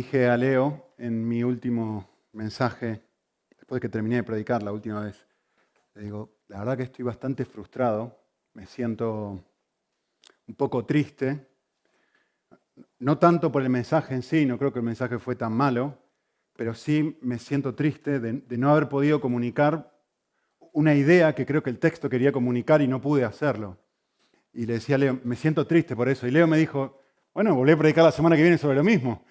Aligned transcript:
dije 0.00 0.28
a 0.28 0.36
Leo 0.38 0.94
en 0.96 1.28
mi 1.28 1.44
último 1.44 2.08
mensaje, 2.32 3.02
después 3.54 3.76
de 3.76 3.86
que 3.86 3.92
terminé 3.92 4.16
de 4.16 4.22
predicar 4.22 4.62
la 4.62 4.72
última 4.72 5.04
vez, 5.04 5.26
le 5.94 6.04
digo, 6.04 6.38
la 6.48 6.60
verdad 6.60 6.78
que 6.78 6.84
estoy 6.84 7.04
bastante 7.04 7.44
frustrado, 7.44 8.18
me 8.54 8.64
siento 8.64 9.44
un 10.48 10.54
poco 10.54 10.86
triste, 10.86 11.46
no 12.98 13.18
tanto 13.18 13.52
por 13.52 13.60
el 13.60 13.68
mensaje 13.68 14.14
en 14.14 14.22
sí, 14.22 14.46
no 14.46 14.56
creo 14.56 14.72
que 14.72 14.78
el 14.78 14.86
mensaje 14.86 15.18
fue 15.18 15.36
tan 15.36 15.52
malo, 15.52 15.98
pero 16.56 16.72
sí 16.72 17.18
me 17.20 17.38
siento 17.38 17.74
triste 17.74 18.20
de, 18.20 18.32
de 18.32 18.56
no 18.56 18.70
haber 18.70 18.88
podido 18.88 19.20
comunicar 19.20 20.00
una 20.72 20.94
idea 20.94 21.34
que 21.34 21.44
creo 21.44 21.62
que 21.62 21.68
el 21.68 21.78
texto 21.78 22.08
quería 22.08 22.32
comunicar 22.32 22.80
y 22.80 22.88
no 22.88 23.02
pude 23.02 23.24
hacerlo. 23.24 23.76
Y 24.54 24.64
le 24.64 24.74
decía 24.74 24.94
a 24.94 24.98
Leo, 24.98 25.20
me 25.24 25.36
siento 25.36 25.66
triste 25.66 25.94
por 25.94 26.08
eso. 26.08 26.26
Y 26.26 26.30
Leo 26.30 26.46
me 26.46 26.56
dijo, 26.56 27.02
bueno, 27.34 27.54
volví 27.54 27.72
a 27.72 27.76
predicar 27.76 28.04
la 28.04 28.12
semana 28.12 28.34
que 28.34 28.42
viene 28.42 28.56
sobre 28.56 28.76
lo 28.76 28.82
mismo. 28.82 29.26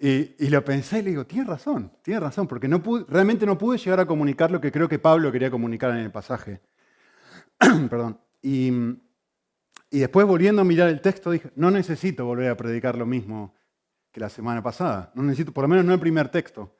Y, 0.00 0.48
lo 0.48 0.64
pensé 0.64 1.00
y 1.00 1.02
le 1.02 1.10
digo, 1.10 1.26
tienes 1.26 1.48
razón, 1.48 1.92
tienes 2.02 2.22
razón, 2.22 2.46
porque 2.46 2.68
no 2.68 2.80
realmente 3.08 3.44
no 3.44 3.58
pude 3.58 3.78
llegar 3.78 3.98
a 3.98 4.06
comunicar 4.06 4.50
lo 4.50 4.60
que 4.60 4.70
creo 4.70 4.88
que 4.88 5.00
Pablo 5.00 5.32
quería 5.32 5.50
comunicar 5.50 5.90
en 5.90 5.98
el 5.98 6.12
pasaje. 6.12 6.60
Perdón. 7.58 8.20
Y, 8.40 8.70
y 9.90 9.98
después 9.98 10.24
volviendo 10.24 10.62
a 10.62 10.64
mirar 10.64 10.88
el 10.88 11.00
texto 11.00 11.32
dije, 11.32 11.50
no 11.56 11.72
necesito 11.72 12.24
volver 12.24 12.50
a 12.50 12.56
predicar 12.56 12.96
lo 12.96 13.06
mismo 13.06 13.56
que 14.12 14.20
la 14.20 14.28
semana 14.28 14.62
pasada. 14.62 15.10
No 15.14 15.24
necesito, 15.24 15.52
por 15.52 15.62
lo 15.62 15.68
menos 15.68 15.84
no 15.84 15.92
el 15.92 16.00
primer 16.00 16.28
texto. 16.28 16.78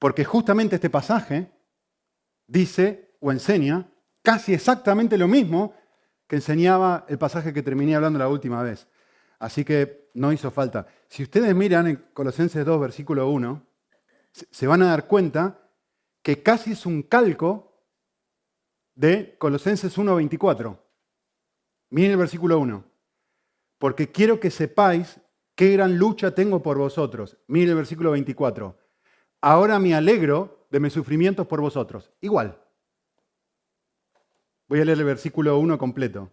Porque 0.00 0.24
justamente 0.24 0.74
este 0.74 0.90
pasaje 0.90 1.52
dice 2.48 3.14
o 3.20 3.30
enseña 3.30 3.88
casi 4.22 4.54
exactamente 4.54 5.16
lo 5.16 5.28
mismo 5.28 5.74
que 6.26 6.36
enseñaba 6.36 7.04
el 7.08 7.18
pasaje 7.18 7.52
que 7.52 7.62
terminé 7.62 7.94
hablando 7.94 8.18
la 8.18 8.28
última 8.28 8.62
vez. 8.62 8.88
Así 9.40 9.64
que 9.64 10.10
no 10.14 10.32
hizo 10.32 10.50
falta. 10.50 10.86
Si 11.08 11.24
ustedes 11.24 11.54
miran 11.54 11.88
en 11.88 11.96
Colosenses 12.14 12.64
2, 12.64 12.80
versículo 12.80 13.28
1, 13.30 13.66
se 14.32 14.66
van 14.66 14.82
a 14.82 14.90
dar 14.90 15.08
cuenta 15.08 15.68
que 16.22 16.42
casi 16.42 16.72
es 16.72 16.86
un 16.86 17.02
calco 17.02 17.82
de 18.94 19.36
Colosenses 19.38 19.96
1, 19.96 20.14
24. 20.14 20.78
Miren 21.88 22.12
el 22.12 22.16
versículo 22.18 22.58
1. 22.58 22.84
Porque 23.78 24.12
quiero 24.12 24.38
que 24.38 24.50
sepáis 24.50 25.18
qué 25.54 25.72
gran 25.72 25.96
lucha 25.96 26.34
tengo 26.34 26.62
por 26.62 26.76
vosotros. 26.76 27.38
Miren 27.46 27.70
el 27.70 27.76
versículo 27.76 28.10
24. 28.10 28.78
Ahora 29.40 29.78
me 29.78 29.94
alegro 29.94 30.66
de 30.70 30.80
mis 30.80 30.92
sufrimientos 30.92 31.46
por 31.46 31.62
vosotros. 31.62 32.12
Igual. 32.20 32.62
Voy 34.68 34.80
a 34.80 34.84
leer 34.84 34.98
el 34.98 35.04
versículo 35.04 35.58
1 35.58 35.78
completo. 35.78 36.30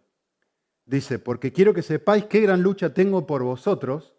Dice, 0.88 1.20
porque 1.20 1.52
quiero 1.52 1.74
que 1.74 1.82
sepáis 1.82 2.24
qué 2.26 2.40
gran 2.40 2.62
lucha 2.62 2.94
tengo 2.94 3.28
por 3.28 3.44
vosotros. 3.44 4.16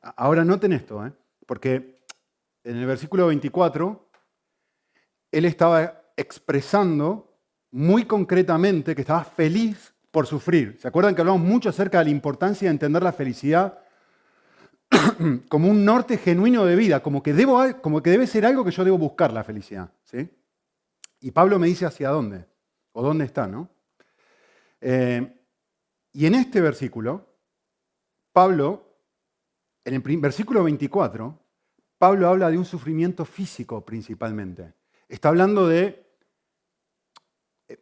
Ahora 0.00 0.44
noten 0.44 0.72
esto, 0.72 1.04
¿eh? 1.04 1.12
porque 1.46 2.00
en 2.62 2.76
el 2.76 2.86
versículo 2.86 3.26
24, 3.26 4.08
él 5.32 5.44
estaba 5.44 6.04
expresando 6.16 7.36
muy 7.72 8.04
concretamente 8.04 8.94
que 8.94 9.00
estaba 9.00 9.24
feliz 9.24 9.92
por 10.12 10.28
sufrir. 10.28 10.78
¿Se 10.80 10.86
acuerdan 10.86 11.12
que 11.12 11.22
hablamos 11.22 11.42
mucho 11.42 11.70
acerca 11.70 11.98
de 11.98 12.04
la 12.04 12.10
importancia 12.10 12.68
de 12.68 12.72
entender 12.72 13.02
la 13.02 13.12
felicidad 13.12 13.80
como 15.48 15.68
un 15.68 15.84
norte 15.84 16.18
genuino 16.18 16.64
de 16.64 16.76
vida, 16.76 17.02
como 17.02 17.20
que, 17.20 17.32
debo, 17.32 17.60
como 17.82 18.00
que 18.00 18.10
debe 18.10 18.28
ser 18.28 18.46
algo 18.46 18.64
que 18.64 18.70
yo 18.70 18.84
debo 18.84 18.96
buscar 18.96 19.32
la 19.32 19.42
felicidad? 19.42 19.90
¿sí? 20.04 20.30
Y 21.20 21.32
Pablo 21.32 21.58
me 21.58 21.66
dice 21.66 21.84
hacia 21.84 22.10
dónde, 22.10 22.46
o 22.92 23.02
dónde 23.02 23.24
está, 23.24 23.48
¿no? 23.48 23.68
Eh, 24.80 25.35
y 26.16 26.24
en 26.24 26.34
este 26.34 26.62
versículo, 26.62 27.26
Pablo, 28.32 29.02
en 29.84 29.92
el 29.92 30.00
versículo 30.00 30.64
24, 30.64 31.38
Pablo 31.98 32.28
habla 32.28 32.50
de 32.50 32.56
un 32.56 32.64
sufrimiento 32.64 33.26
físico 33.26 33.84
principalmente. 33.84 34.72
Está 35.10 35.28
hablando 35.28 35.68
de, 35.68 36.10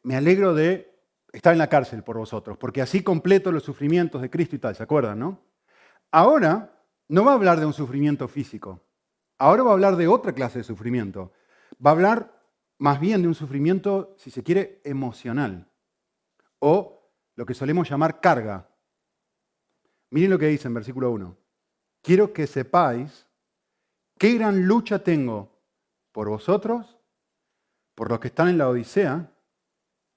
me 0.02 0.16
alegro 0.16 0.52
de 0.52 0.98
estar 1.32 1.52
en 1.52 1.60
la 1.60 1.68
cárcel 1.68 2.02
por 2.02 2.18
vosotros, 2.18 2.58
porque 2.58 2.82
así 2.82 3.04
completo 3.04 3.52
los 3.52 3.62
sufrimientos 3.62 4.20
de 4.20 4.30
Cristo 4.30 4.56
y 4.56 4.58
tal, 4.58 4.74
¿se 4.74 4.82
acuerdan, 4.82 5.20
no? 5.20 5.40
Ahora 6.10 6.82
no 7.06 7.24
va 7.24 7.30
a 7.30 7.34
hablar 7.36 7.60
de 7.60 7.66
un 7.66 7.72
sufrimiento 7.72 8.26
físico, 8.26 8.82
ahora 9.38 9.62
va 9.62 9.70
a 9.70 9.74
hablar 9.74 9.94
de 9.94 10.08
otra 10.08 10.32
clase 10.32 10.58
de 10.58 10.64
sufrimiento. 10.64 11.30
Va 11.74 11.90
a 11.90 11.92
hablar 11.92 12.42
más 12.78 12.98
bien 12.98 13.22
de 13.22 13.28
un 13.28 13.36
sufrimiento, 13.36 14.16
si 14.18 14.32
se 14.32 14.42
quiere, 14.42 14.80
emocional 14.82 15.68
o 16.58 16.93
lo 17.36 17.46
que 17.46 17.54
solemos 17.54 17.88
llamar 17.88 18.20
carga. 18.20 18.68
Miren 20.10 20.30
lo 20.30 20.38
que 20.38 20.46
dice 20.46 20.68
en 20.68 20.74
versículo 20.74 21.10
1. 21.10 21.36
Quiero 22.02 22.32
que 22.32 22.46
sepáis 22.46 23.26
qué 24.18 24.34
gran 24.34 24.66
lucha 24.66 25.00
tengo 25.00 25.60
por 26.12 26.28
vosotros, 26.28 26.98
por 27.94 28.10
los 28.10 28.20
que 28.20 28.28
están 28.28 28.48
en 28.48 28.58
la 28.58 28.68
Odisea 28.68 29.32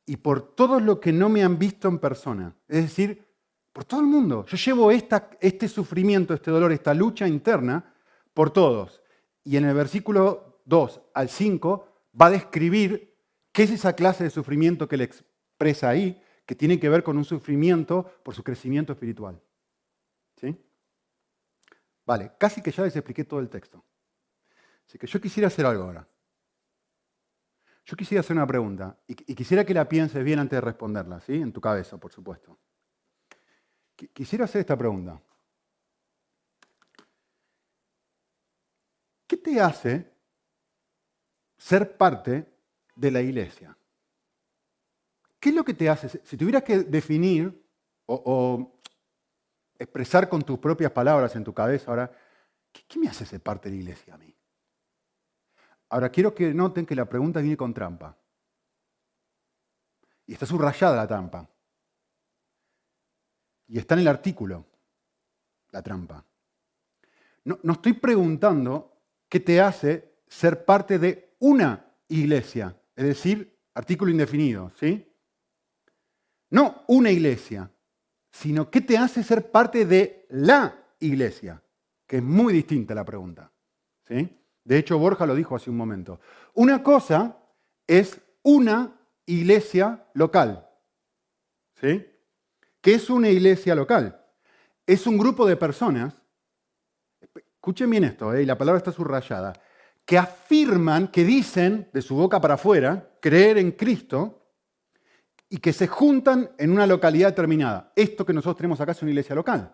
y 0.06 0.18
por 0.18 0.56
todos 0.56 0.82
los 0.82 1.00
que 1.00 1.12
no 1.12 1.30
me 1.30 1.44
han 1.44 1.58
visto 1.58 1.88
en 1.88 2.00
persona. 2.00 2.56
Es 2.68 2.84
decir, 2.84 3.26
por 3.74 3.86
todo 3.86 4.02
el 4.02 4.08
mundo. 4.08 4.46
Yo 4.46 4.58
llevo 4.58 4.92
este 4.92 5.68
sufrimiento, 5.68 6.34
este 6.34 6.50
dolor, 6.50 6.72
esta 6.72 6.94
lucha 6.94 7.28
interna 7.28 7.94
por 8.34 8.50
todos. 8.50 9.02
Y 9.44 9.58
en 9.58 9.66
el 9.66 9.76
versículo 9.76 10.62
2 10.66 11.02
al 11.14 11.30
5 11.30 11.88
va 12.20 12.26
a 12.26 12.32
describir 12.32 13.16
qué 13.52 13.64
es 13.64 13.72
esa 13.72 13.94
clase 13.94 14.24
de 14.24 14.30
sufrimiento 14.30 14.88
que 14.88 14.98
le 14.98 15.04
expresa 15.04 15.90
ahí, 15.90 16.22
que 16.48 16.56
tiene 16.56 16.80
que 16.80 16.88
ver 16.88 17.04
con 17.04 17.18
un 17.18 17.26
sufrimiento 17.26 18.10
por 18.24 18.34
su 18.34 18.42
crecimiento 18.42 18.94
espiritual. 18.94 19.40
¿Sí? 20.38 20.58
Vale, 22.06 22.32
casi 22.40 22.62
que 22.62 22.72
ya 22.72 22.84
les 22.84 22.96
expliqué 22.96 23.26
todo 23.26 23.42
el 23.42 23.50
texto. 23.50 23.84
Así 24.88 24.98
que 24.98 25.08
yo 25.08 25.20
quisiera 25.20 25.48
hacer 25.48 25.66
algo 25.66 25.84
ahora. 25.84 26.08
Yo 27.86 27.98
quisiera 27.98 28.22
hacer 28.22 28.36
una 28.36 28.48
pregunta 28.48 28.98
y, 29.08 29.16
quisiera 29.16 29.66
que 29.66 29.74
la 29.74 29.90
pienses 29.90 30.24
bien 30.24 30.40
antes 30.40 30.56
de 30.56 30.62
responderla, 30.62 31.20
¿sí? 31.20 31.36
En 31.36 31.52
tu 31.52 31.60
cabeza, 31.60 31.98
por 31.98 32.14
supuesto. 32.14 32.58
Quisiera 34.14 34.46
hacer 34.46 34.62
esta 34.62 34.78
pregunta. 34.78 35.22
¿Qué 39.28 39.36
te 39.36 39.60
hace 39.60 40.14
ser 41.58 41.98
parte 41.98 42.48
de 42.96 43.12
la 43.12 43.22
iglesia? 43.22 43.77
¿Qué 45.40 45.50
es 45.50 45.56
lo 45.56 45.64
que 45.64 45.74
te 45.74 45.90
hace? 45.90 46.22
Si 46.24 46.38
tuvieras 46.38 46.64
que 46.64 46.80
definir 46.80 47.64
o, 48.06 48.74
expresar 49.78 50.28
con 50.28 50.42
tus 50.42 50.58
propias 50.58 50.92
palabras 50.92 51.36
en 51.36 51.44
tu 51.44 51.54
cabeza 51.54 51.92
ahora, 51.92 52.12
¿qué, 52.72 53.00
me 53.00 53.08
hace 53.08 53.26
ser 53.26 53.42
parte 53.42 53.70
de 53.70 53.76
la 53.76 53.82
iglesia 53.82 54.16
a 54.16 54.18
mí? 54.18 54.34
Ahora 55.90 56.10
quiero 56.10 56.34
que 56.34 56.54
noten 56.54 56.86
que 56.86 56.96
la 56.96 57.06
pregunta 57.06 57.40
viene 57.40 57.56
con 57.56 57.74
trampa. 57.74 58.18
Y 60.26 60.34
está 60.34 60.46
subrayada 60.46 60.98
la 60.98 61.08
trampa. 61.08 61.48
Y 63.68 63.78
está 63.78 63.94
en 63.94 64.02
el 64.02 64.08
artículo, 64.08 64.66
la 65.72 65.82
trampa. 65.82 66.24
No, 67.46 67.60
no, 67.64 67.74
estoy 67.74 67.94
preguntando 67.94 68.98
qué 69.30 69.40
te 69.40 69.62
hace 69.62 70.16
ser 70.28 70.66
parte 70.66 71.00
de 71.00 71.36
una 71.40 71.86
iglesia, 72.10 72.76
es 72.96 73.06
decir, 73.06 73.58
artículo 73.74 74.12
indefinido, 74.12 74.72
¿sí? 74.76 75.08
No 76.50 76.84
una 76.88 77.12
iglesia, 77.12 77.70
sino 78.32 78.70
qué 78.70 78.82
te 78.82 78.98
hace 78.98 79.24
ser 79.24 79.52
parte 79.52 79.86
de 79.86 80.26
la 80.30 80.84
iglesia, 81.00 81.62
que 82.06 82.18
es 82.18 82.24
muy 82.24 82.54
distinta 82.54 82.96
la 82.96 83.06
pregunta. 83.06 83.52
¿sí? 84.08 84.30
De 84.64 84.78
hecho, 84.78 84.98
Borja 84.98 85.26
lo 85.26 85.36
dijo 85.36 85.56
hace 85.56 85.70
un 85.70 85.78
momento. 85.78 86.20
Una 86.54 86.84
cosa 86.84 87.38
es 87.86 88.20
una 88.44 88.94
iglesia 89.26 90.06
local. 90.14 90.68
¿Sí? 91.82 92.06
¿Qué 92.82 92.96
es 92.96 93.10
una 93.10 93.30
iglesia 93.30 93.76
local? 93.76 94.24
Es 94.86 95.06
un 95.06 95.18
grupo 95.18 95.46
de 95.46 95.58
personas, 95.58 96.16
escuchen 97.36 97.90
bien 97.90 98.06
esto, 98.06 98.34
¿eh? 98.34 98.44
y 98.44 98.46
la 98.46 98.58
palabra 98.58 98.78
está 98.78 98.92
subrayada, 98.92 99.54
que 100.06 100.18
afirman, 100.18 101.10
que 101.10 101.26
dicen 101.26 101.90
de 101.92 102.02
su 102.02 102.16
boca 102.16 102.40
para 102.40 102.54
afuera, 102.54 103.18
creer 103.20 103.58
en 103.58 103.72
Cristo, 103.72 104.37
y 105.50 105.58
que 105.58 105.74
se 105.74 105.88
juntan 105.88 106.52
en 106.58 106.72
una 106.72 106.86
localidad 106.86 107.30
determinada. 107.30 107.92
Esto 107.96 108.26
que 108.26 108.34
nosotros 108.34 108.58
tenemos 108.58 108.82
acá 108.82 108.92
es 108.92 109.02
una 109.02 109.12
iglesia 109.12 109.36
local. 109.36 109.74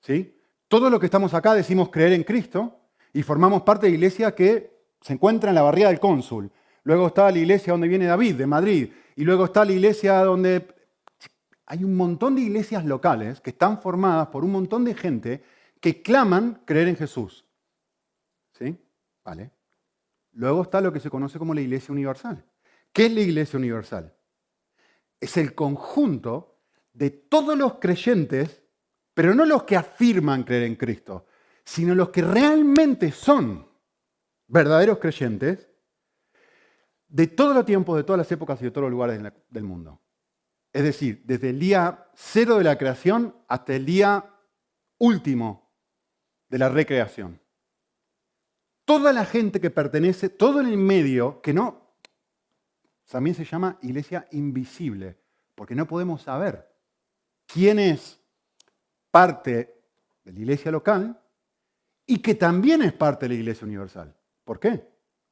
¿Sí? 0.00 0.36
Todo 0.68 0.90
lo 0.90 1.00
que 1.00 1.06
estamos 1.06 1.34
acá 1.34 1.54
decimos 1.54 1.88
creer 1.90 2.12
en 2.12 2.24
Cristo 2.24 2.80
y 3.12 3.22
formamos 3.22 3.62
parte 3.62 3.86
de 3.86 3.92
iglesia 3.92 4.34
que 4.34 4.78
se 5.00 5.14
encuentra 5.14 5.50
en 5.50 5.54
la 5.54 5.62
barriada 5.62 5.90
del 5.90 6.00
cónsul. 6.00 6.50
Luego 6.84 7.08
está 7.08 7.30
la 7.30 7.38
iglesia 7.38 7.72
donde 7.72 7.88
viene 7.88 8.06
David, 8.06 8.36
de 8.36 8.46
Madrid. 8.46 8.92
Y 9.16 9.24
luego 9.24 9.46
está 9.46 9.64
la 9.64 9.72
iglesia 9.72 10.22
donde... 10.24 10.76
Hay 11.70 11.84
un 11.84 11.96
montón 11.96 12.34
de 12.34 12.40
iglesias 12.40 12.86
locales 12.86 13.42
que 13.42 13.50
están 13.50 13.82
formadas 13.82 14.28
por 14.28 14.42
un 14.42 14.52
montón 14.52 14.86
de 14.86 14.94
gente 14.94 15.42
que 15.80 16.00
claman 16.00 16.62
creer 16.64 16.88
en 16.88 16.96
Jesús. 16.96 17.44
¿Sí? 18.58 18.74
Vale. 19.22 19.50
Luego 20.32 20.62
está 20.62 20.80
lo 20.80 20.92
que 20.94 21.00
se 21.00 21.10
conoce 21.10 21.38
como 21.38 21.52
la 21.52 21.60
iglesia 21.60 21.92
universal. 21.92 22.42
¿Qué 22.90 23.06
es 23.06 23.12
la 23.12 23.20
iglesia 23.20 23.58
universal? 23.58 24.14
Es 25.20 25.36
el 25.36 25.54
conjunto 25.54 26.60
de 26.92 27.10
todos 27.10 27.56
los 27.56 27.74
creyentes, 27.74 28.62
pero 29.14 29.34
no 29.34 29.44
los 29.44 29.64
que 29.64 29.76
afirman 29.76 30.44
creer 30.44 30.64
en 30.64 30.76
Cristo, 30.76 31.26
sino 31.64 31.94
los 31.94 32.10
que 32.10 32.22
realmente 32.22 33.12
son 33.12 33.68
verdaderos 34.46 34.98
creyentes 34.98 35.68
de 37.08 37.26
todos 37.26 37.54
los 37.54 37.64
tiempos, 37.64 37.96
de 37.96 38.04
todas 38.04 38.18
las 38.18 38.32
épocas 38.32 38.60
y 38.60 38.64
de 38.64 38.70
todos 38.70 38.84
los 38.84 38.92
lugares 38.92 39.20
del 39.48 39.64
mundo. 39.64 40.00
Es 40.72 40.82
decir, 40.82 41.22
desde 41.24 41.50
el 41.50 41.58
día 41.58 42.08
cero 42.14 42.58
de 42.58 42.64
la 42.64 42.76
creación 42.76 43.34
hasta 43.48 43.74
el 43.74 43.86
día 43.86 44.34
último 44.98 45.72
de 46.48 46.58
la 46.58 46.68
recreación. 46.68 47.40
Toda 48.84 49.12
la 49.12 49.24
gente 49.24 49.60
que 49.60 49.70
pertenece, 49.70 50.28
todo 50.28 50.60
el 50.60 50.76
medio, 50.76 51.40
que 51.42 51.52
no, 51.52 51.87
también 53.08 53.34
se 53.34 53.44
llama 53.44 53.78
iglesia 53.82 54.26
invisible, 54.32 55.16
porque 55.54 55.74
no 55.74 55.86
podemos 55.86 56.22
saber 56.22 56.68
quién 57.46 57.78
es 57.78 58.20
parte 59.10 59.82
de 60.24 60.32
la 60.32 60.38
iglesia 60.38 60.70
local 60.70 61.18
y 62.06 62.18
que 62.18 62.34
también 62.34 62.82
es 62.82 62.92
parte 62.92 63.26
de 63.26 63.34
la 63.34 63.40
iglesia 63.40 63.66
universal. 63.66 64.14
¿Por 64.44 64.60
qué? 64.60 64.86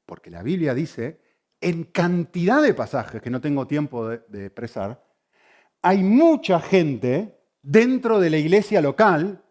Porque 0.05 0.31
la 0.31 0.43
Biblia 0.43 0.75
dice, 0.75 1.20
en 1.61 1.84
cantidad 1.84 2.62
de 2.62 2.75
pasajes 2.75 3.20
que 3.23 3.31
no 3.31 3.40
tengo 3.40 3.67
tiempo 3.67 4.08
de, 4.08 4.46
expresar, 4.46 5.05
hay 5.82 6.02
mucha 6.02 6.61
gente 6.61 7.38
dentro 7.62 8.20
de 8.20 8.31
la 8.31 8.38
iglesia 8.38 8.81
local, 8.81 9.43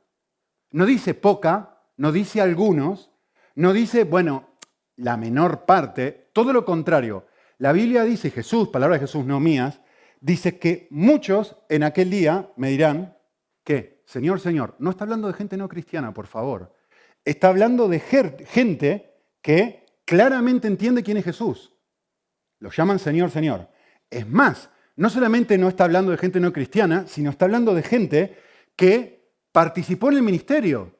no 0.71 0.85
dice 0.85 1.13
poca, 1.13 1.81
no 1.97 2.11
dice 2.11 2.41
algunos, 2.41 3.11
no 3.55 3.71
dice, 3.71 4.03
bueno, 4.03 4.49
la 4.97 5.15
menor 5.15 5.65
parte, 5.65 6.29
todo 6.33 6.53
lo 6.53 6.65
contrario. 6.65 7.25
La 7.57 7.71
Biblia 7.71 8.03
dice, 8.03 8.31
Jesús, 8.31 8.69
palabras 8.69 8.99
de 8.99 9.07
Jesús, 9.07 9.25
no 9.25 9.39
mías, 9.39 9.79
dice 10.19 10.59
que 10.59 10.87
muchos 10.91 11.55
en 11.69 11.83
aquel 11.83 12.09
día 12.09 12.51
me 12.57 12.69
dirán 12.69 13.17
que, 13.63 14.03
Señor, 14.05 14.39
Señor, 14.39 14.75
no 14.79 14.91
está 14.91 15.03
hablando 15.03 15.27
de 15.27 15.33
gente 15.33 15.57
no 15.57 15.69
cristiana, 15.69 16.13
por 16.13 16.27
favor. 16.27 16.75
Está 17.23 17.47
hablando 17.47 17.87
de 17.87 17.99
gente 17.99 19.13
que 19.41 19.85
claramente 20.05 20.67
entiende 20.67 21.03
quién 21.03 21.17
es 21.17 21.25
Jesús. 21.25 21.73
Lo 22.59 22.69
llaman 22.71 22.99
Señor, 22.99 23.31
Señor. 23.31 23.69
Es 24.09 24.27
más, 24.27 24.69
no 24.95 25.09
solamente 25.09 25.57
no 25.57 25.67
está 25.67 25.85
hablando 25.85 26.11
de 26.11 26.17
gente 26.17 26.39
no 26.39 26.53
cristiana, 26.53 27.07
sino 27.07 27.29
está 27.29 27.45
hablando 27.45 27.73
de 27.73 27.83
gente 27.83 28.37
que 28.75 29.31
participó 29.51 30.09
en 30.09 30.17
el 30.17 30.23
ministerio. 30.23 30.99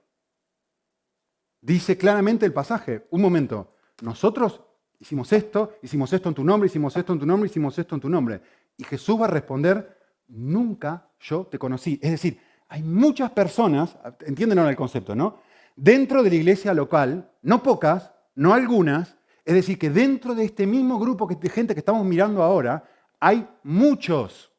Dice 1.62 1.98
claramente 1.98 2.46
el 2.46 2.54
pasaje, 2.54 3.08
un 3.12 3.22
momento, 3.22 3.76
nosotros 4.02 4.62
hicimos 5.00 5.32
esto, 5.34 5.78
hicimos 5.82 6.12
esto 6.14 6.30
en 6.30 6.36
tu 6.36 6.44
nombre, 6.44 6.68
hicimos 6.68 6.96
esto 6.96 7.14
en 7.14 7.20
tu 7.20 7.26
nombre, 7.26 7.50
hicimos 7.50 7.78
esto 7.78 7.96
en 7.96 8.02
tu 8.02 8.10
nombre. 8.10 8.42
Y 8.78 8.84
Jesús 8.84 9.20
va 9.20 9.26
a 9.26 9.30
responder, 9.30 9.98
nunca 10.28 11.10
yo 11.20 11.46
te 11.46 11.60
conocí. 11.60 12.00
Es 12.02 12.12
decir, 12.12 12.40
hay 12.68 12.84
muchas 12.84 13.32
personas, 13.32 13.98
entienden 14.26 14.60
ahora 14.60 14.72
el 14.72 14.78
concepto, 14.78 15.16
¿no? 15.16 15.40
Dentro 15.76 16.24
de 16.24 16.30
la 16.30 16.36
iglesia 16.36 16.74
local, 16.74 17.32
no 17.42 17.62
pocas, 17.62 18.12
no 18.36 18.54
algunas, 18.54 19.18
es 19.44 19.54
decir, 19.54 19.78
que 19.78 19.90
dentro 19.90 20.34
de 20.34 20.46
este 20.46 20.66
mismo 20.66 21.00
grupo 21.00 21.28
de 21.28 21.50
gente 21.50 21.74
que 21.74 21.80
estamos 21.80 22.06
mirando 22.06 22.42
ahora, 22.42 22.84
hay 23.20 23.48
muchos. 23.64 24.52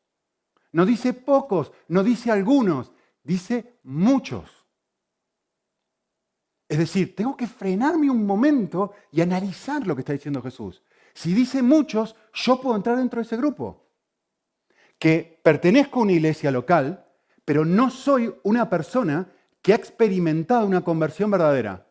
No 0.72 0.86
dice 0.86 1.12
pocos, 1.12 1.72
no 1.88 2.02
dice 2.04 2.30
algunos, 2.30 2.92
dice 3.22 3.78
muchos. 3.82 4.65
Es 6.68 6.78
decir, 6.78 7.14
tengo 7.14 7.36
que 7.36 7.46
frenarme 7.46 8.10
un 8.10 8.26
momento 8.26 8.92
y 9.12 9.20
analizar 9.20 9.86
lo 9.86 9.94
que 9.94 10.00
está 10.00 10.12
diciendo 10.12 10.42
Jesús. 10.42 10.82
Si 11.14 11.32
dice 11.32 11.62
muchos, 11.62 12.16
yo 12.34 12.60
puedo 12.60 12.76
entrar 12.76 12.96
dentro 12.96 13.20
de 13.20 13.26
ese 13.26 13.36
grupo 13.36 13.86
que 14.98 15.40
pertenezco 15.42 16.00
a 16.00 16.02
una 16.02 16.12
iglesia 16.12 16.50
local, 16.50 17.06
pero 17.44 17.64
no 17.64 17.90
soy 17.90 18.34
una 18.42 18.68
persona 18.68 19.30
que 19.62 19.72
ha 19.72 19.76
experimentado 19.76 20.66
una 20.66 20.82
conversión 20.82 21.30
verdadera. 21.30 21.86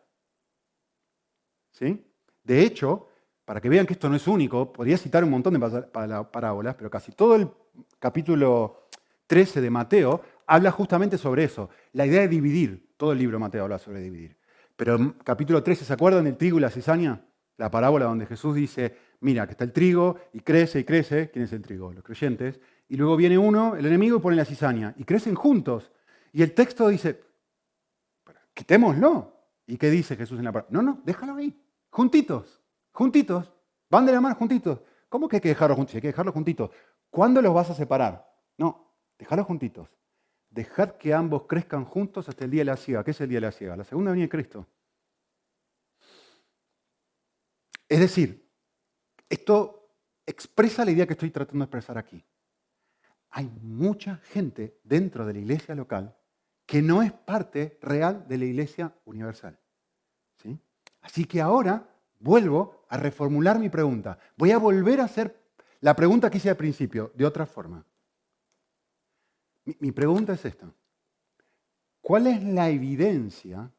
¿Sí? 1.70 2.04
De 2.42 2.62
hecho, 2.62 3.08
para 3.44 3.60
que 3.60 3.68
vean 3.68 3.86
que 3.86 3.92
esto 3.94 4.08
no 4.08 4.16
es 4.16 4.26
único, 4.26 4.72
podría 4.72 4.98
citar 4.98 5.24
un 5.24 5.30
montón 5.30 5.54
de 5.54 5.60
parábolas, 5.60 6.74
pero 6.74 6.90
casi 6.90 7.12
todo 7.12 7.36
el 7.36 7.48
capítulo 7.98 8.88
13 9.26 9.60
de 9.60 9.70
Mateo 9.70 10.22
habla 10.46 10.70
justamente 10.70 11.18
sobre 11.18 11.44
eso, 11.44 11.70
la 11.92 12.06
idea 12.06 12.22
de 12.22 12.28
dividir. 12.28 12.94
Todo 12.96 13.12
el 13.12 13.18
libro 13.18 13.36
de 13.36 13.40
Mateo 13.40 13.64
habla 13.64 13.78
sobre 13.78 14.00
dividir. 14.00 14.36
Pero 14.76 14.96
en 14.96 15.10
capítulo 15.24 15.62
13, 15.62 15.84
¿se 15.84 15.92
acuerdan 15.92 16.24
del 16.24 16.36
trigo 16.36 16.58
y 16.58 16.60
la 16.60 16.70
cizaña? 16.70 17.24
La 17.56 17.70
parábola 17.70 18.04
donde 18.04 18.26
Jesús 18.26 18.54
dice, 18.54 18.96
mira, 19.20 19.46
que 19.46 19.52
está 19.52 19.64
el 19.64 19.72
trigo 19.72 20.16
y 20.32 20.40
crece 20.40 20.80
y 20.80 20.84
crece. 20.84 21.30
¿Quién 21.30 21.46
es 21.46 21.52
el 21.52 21.62
trigo? 21.62 21.92
Los 21.92 22.04
creyentes 22.04 22.60
y 22.88 22.96
luego 22.96 23.16
viene 23.16 23.36
uno, 23.36 23.74
el 23.76 23.86
enemigo, 23.86 24.18
y 24.18 24.20
pone 24.20 24.36
la 24.36 24.44
cizaña, 24.44 24.94
y 24.96 25.04
crecen 25.04 25.34
juntos. 25.34 25.90
Y 26.32 26.42
el 26.42 26.54
texto 26.54 26.88
dice, 26.88 27.20
quitémoslo. 28.54 29.32
¿Y 29.66 29.76
qué 29.78 29.90
dice 29.90 30.16
Jesús 30.16 30.38
en 30.38 30.44
la 30.44 30.52
palabra? 30.52 30.68
No, 30.70 30.82
no, 30.82 31.00
déjalo 31.04 31.34
ahí, 31.34 31.60
juntitos, 31.90 32.62
juntitos, 32.92 33.52
van 33.90 34.06
de 34.06 34.12
la 34.12 34.20
mano 34.20 34.36
juntitos. 34.36 34.80
¿Cómo 35.08 35.28
que 35.28 35.36
hay 35.36 35.40
que 35.40 35.48
dejarlos 35.48 35.76
juntitos? 35.76 35.96
Hay 35.96 36.02
que 36.02 36.08
dejarlos 36.08 36.34
juntitos. 36.34 36.70
¿Cuándo 37.10 37.42
los 37.42 37.52
vas 37.52 37.70
a 37.70 37.74
separar? 37.74 38.32
No, 38.58 38.92
dejarlos 39.18 39.46
juntitos. 39.46 39.88
Dejad 40.56 40.96
que 40.96 41.14
ambos 41.14 41.44
crezcan 41.46 41.84
juntos 41.84 42.28
hasta 42.28 42.44
el 42.44 42.50
día 42.50 42.62
de 42.62 42.66
la 42.66 42.76
ciega. 42.76 43.04
¿Qué 43.04 43.12
es 43.12 43.20
el 43.20 43.28
día 43.28 43.36
de 43.36 43.46
la 43.46 43.52
ciega? 43.52 43.76
La 43.76 43.84
segunda 43.84 44.10
venida 44.10 44.24
de 44.24 44.30
Cristo. 44.30 44.66
Es 47.88 48.00
decir, 48.00 48.50
esto 49.28 49.92
expresa 50.26 50.84
la 50.84 50.90
idea 50.90 51.06
que 51.06 51.12
estoy 51.12 51.30
tratando 51.30 51.64
de 51.64 51.66
expresar 51.66 51.96
aquí 51.96 52.24
hay 53.36 53.50
mucha 53.60 54.16
gente 54.32 54.80
dentro 54.82 55.26
de 55.26 55.34
la 55.34 55.40
iglesia 55.40 55.74
local 55.74 56.16
que 56.64 56.80
no 56.80 57.02
es 57.02 57.12
parte 57.12 57.78
real 57.82 58.26
de 58.26 58.38
la 58.38 58.46
iglesia 58.46 58.94
universal. 59.04 59.58
¿sí? 60.42 60.58
Así 61.02 61.26
que 61.26 61.42
ahora 61.42 61.86
vuelvo 62.18 62.86
a 62.88 62.96
reformular 62.96 63.58
mi 63.58 63.68
pregunta. 63.68 64.18
Voy 64.38 64.52
a 64.52 64.58
volver 64.58 65.02
a 65.02 65.04
hacer 65.04 65.38
la 65.80 65.94
pregunta 65.94 66.30
que 66.30 66.38
hice 66.38 66.48
al 66.48 66.56
principio, 66.56 67.12
de 67.14 67.26
otra 67.26 67.44
forma. 67.44 67.84
Mi, 69.80 69.92
pregunta 69.92 70.32
es 70.32 70.44
esta. 70.44 70.72
¿Cuál 72.00 72.28
es 72.28 72.42
la 72.42 72.70
evidencia? 72.70 73.70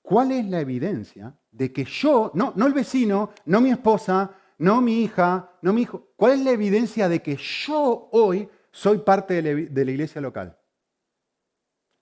¿Cuál 0.00 0.32
es 0.32 0.46
la 0.46 0.60
evidencia 0.60 1.36
de 1.50 1.72
que 1.72 1.84
yo, 1.84 2.30
no, 2.34 2.52
no 2.56 2.66
el 2.66 2.72
vecino, 2.72 3.32
no 3.46 3.60
mi 3.60 3.70
esposa, 3.70 4.34
no 4.58 4.80
mi 4.80 5.02
hija, 5.02 5.52
no 5.62 5.72
mi 5.72 5.82
hijo. 5.82 6.12
¿Cuál 6.16 6.32
es 6.32 6.40
la 6.40 6.50
evidencia 6.50 7.08
de 7.08 7.20
que 7.20 7.36
yo 7.36 8.08
hoy 8.12 8.48
soy 8.70 8.98
parte 8.98 9.42
de 9.42 9.84
la 9.84 9.90
iglesia 9.90 10.20
local? 10.20 10.56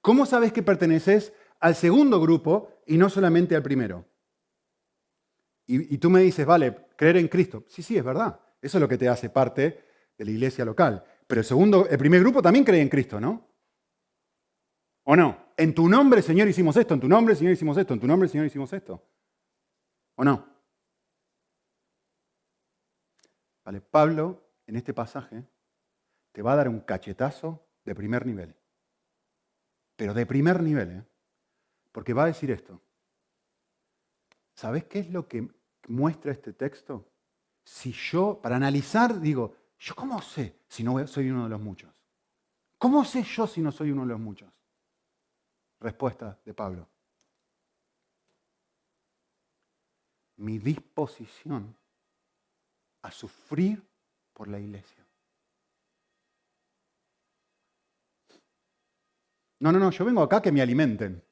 ¿Cómo 0.01 0.27
sabes 0.27 0.53
que 0.53 0.63
perteneces 0.63 1.33
al 1.61 1.75
segundo 1.75 2.21
grupo 2.21 2.83
y 2.87 2.99
no 2.99 3.09
solamente 3.09 3.57
al 3.57 3.63
primero? 3.63 4.05
Y, 5.67 5.99
tú 5.99 6.09
me 6.09 6.23
dices, 6.23 6.47
vale, 6.47 6.75
creer 6.97 7.19
en 7.19 7.29
Cristo. 7.29 7.65
Sí, 7.69 7.83
sí, 7.83 7.97
es 7.97 8.03
verdad. 8.03 8.41
Eso 8.63 8.79
es 8.79 8.81
lo 8.81 8.89
que 8.89 8.97
te 8.97 9.07
hace 9.07 9.29
parte 9.29 9.85
de 10.17 10.25
la 10.25 10.31
iglesia 10.31 10.65
local. 10.65 11.05
Pero 11.29 11.43
el 11.43 11.45
segundo, 11.45 11.87
el 11.87 11.99
primer 11.99 12.21
grupo 12.21 12.43
también 12.43 12.65
cree 12.65 12.81
en 12.81 12.89
Cristo, 12.89 13.21
¿no? 13.21 13.47
¿O 15.05 15.15
no? 15.15 15.53
En 15.57 15.75
tu 15.75 15.89
nombre, 15.89 16.23
Señor, 16.23 16.49
hicimos 16.49 16.77
esto. 16.77 16.95
En 16.95 17.01
tu 17.01 17.09
nombre, 17.09 17.37
Señor, 17.37 17.53
hicimos 17.53 17.77
esto. 17.77 17.95
En 17.95 18.01
tu 18.01 18.07
nombre, 18.07 18.29
Señor, 18.29 18.47
hicimos 18.47 18.73
esto. 18.73 19.01
¿O 20.17 20.25
no? 20.25 20.59
Pablo, 23.91 24.43
en 24.67 24.77
este 24.77 24.95
pasaje, 24.95 25.45
te 26.33 26.43
va 26.43 26.53
a 26.53 26.57
dar 26.57 26.69
un 26.69 26.81
cachetazo 26.81 27.67
de 27.85 27.95
primer 27.95 28.25
nivel. 28.25 28.55
Pero 29.97 30.15
de 30.15 30.27
primer 30.27 30.63
nivel, 30.63 30.91
¿eh? 30.91 31.05
Porque 31.93 32.15
va 32.15 32.25
a 32.25 32.27
decir 32.27 32.51
esto. 32.51 32.81
¿Sabes 34.55 34.85
qué 34.85 35.01
es 35.01 35.11
lo 35.11 35.29
que 35.29 35.49
muestra 35.89 36.33
este 36.33 36.53
texto? 36.53 37.11
Si 37.65 37.93
yo, 37.93 38.41
para 38.41 38.57
analizar, 38.57 39.21
digo, 39.21 39.55
¿yo 39.79 39.95
cómo 39.95 40.21
sé 40.21 40.61
si 40.69 40.83
no 40.83 41.07
soy 41.07 41.31
uno 41.31 41.45
de 41.45 41.51
los 41.51 41.61
muchos? 41.61 41.95
¿Cómo 42.79 43.05
sé 43.05 43.23
yo 43.23 43.47
si 43.47 43.61
no 43.61 43.73
soy 43.73 43.91
uno 43.91 44.03
de 44.03 44.09
los 44.09 44.21
muchos? 44.21 44.53
Respuesta 45.81 46.39
de 46.45 46.55
Pablo. 46.55 46.89
Mi 50.37 50.59
disposición 50.59 51.77
a 53.03 53.11
sufrir 53.11 53.83
por 54.33 54.49
la 54.49 54.59
iglesia. 54.59 55.05
No, 59.61 59.73
no, 59.73 59.79
no, 59.79 59.91
yo 59.91 60.05
vengo 60.05 60.23
acá 60.23 60.41
que 60.41 60.53
me 60.53 60.63
alimenten. 60.63 61.23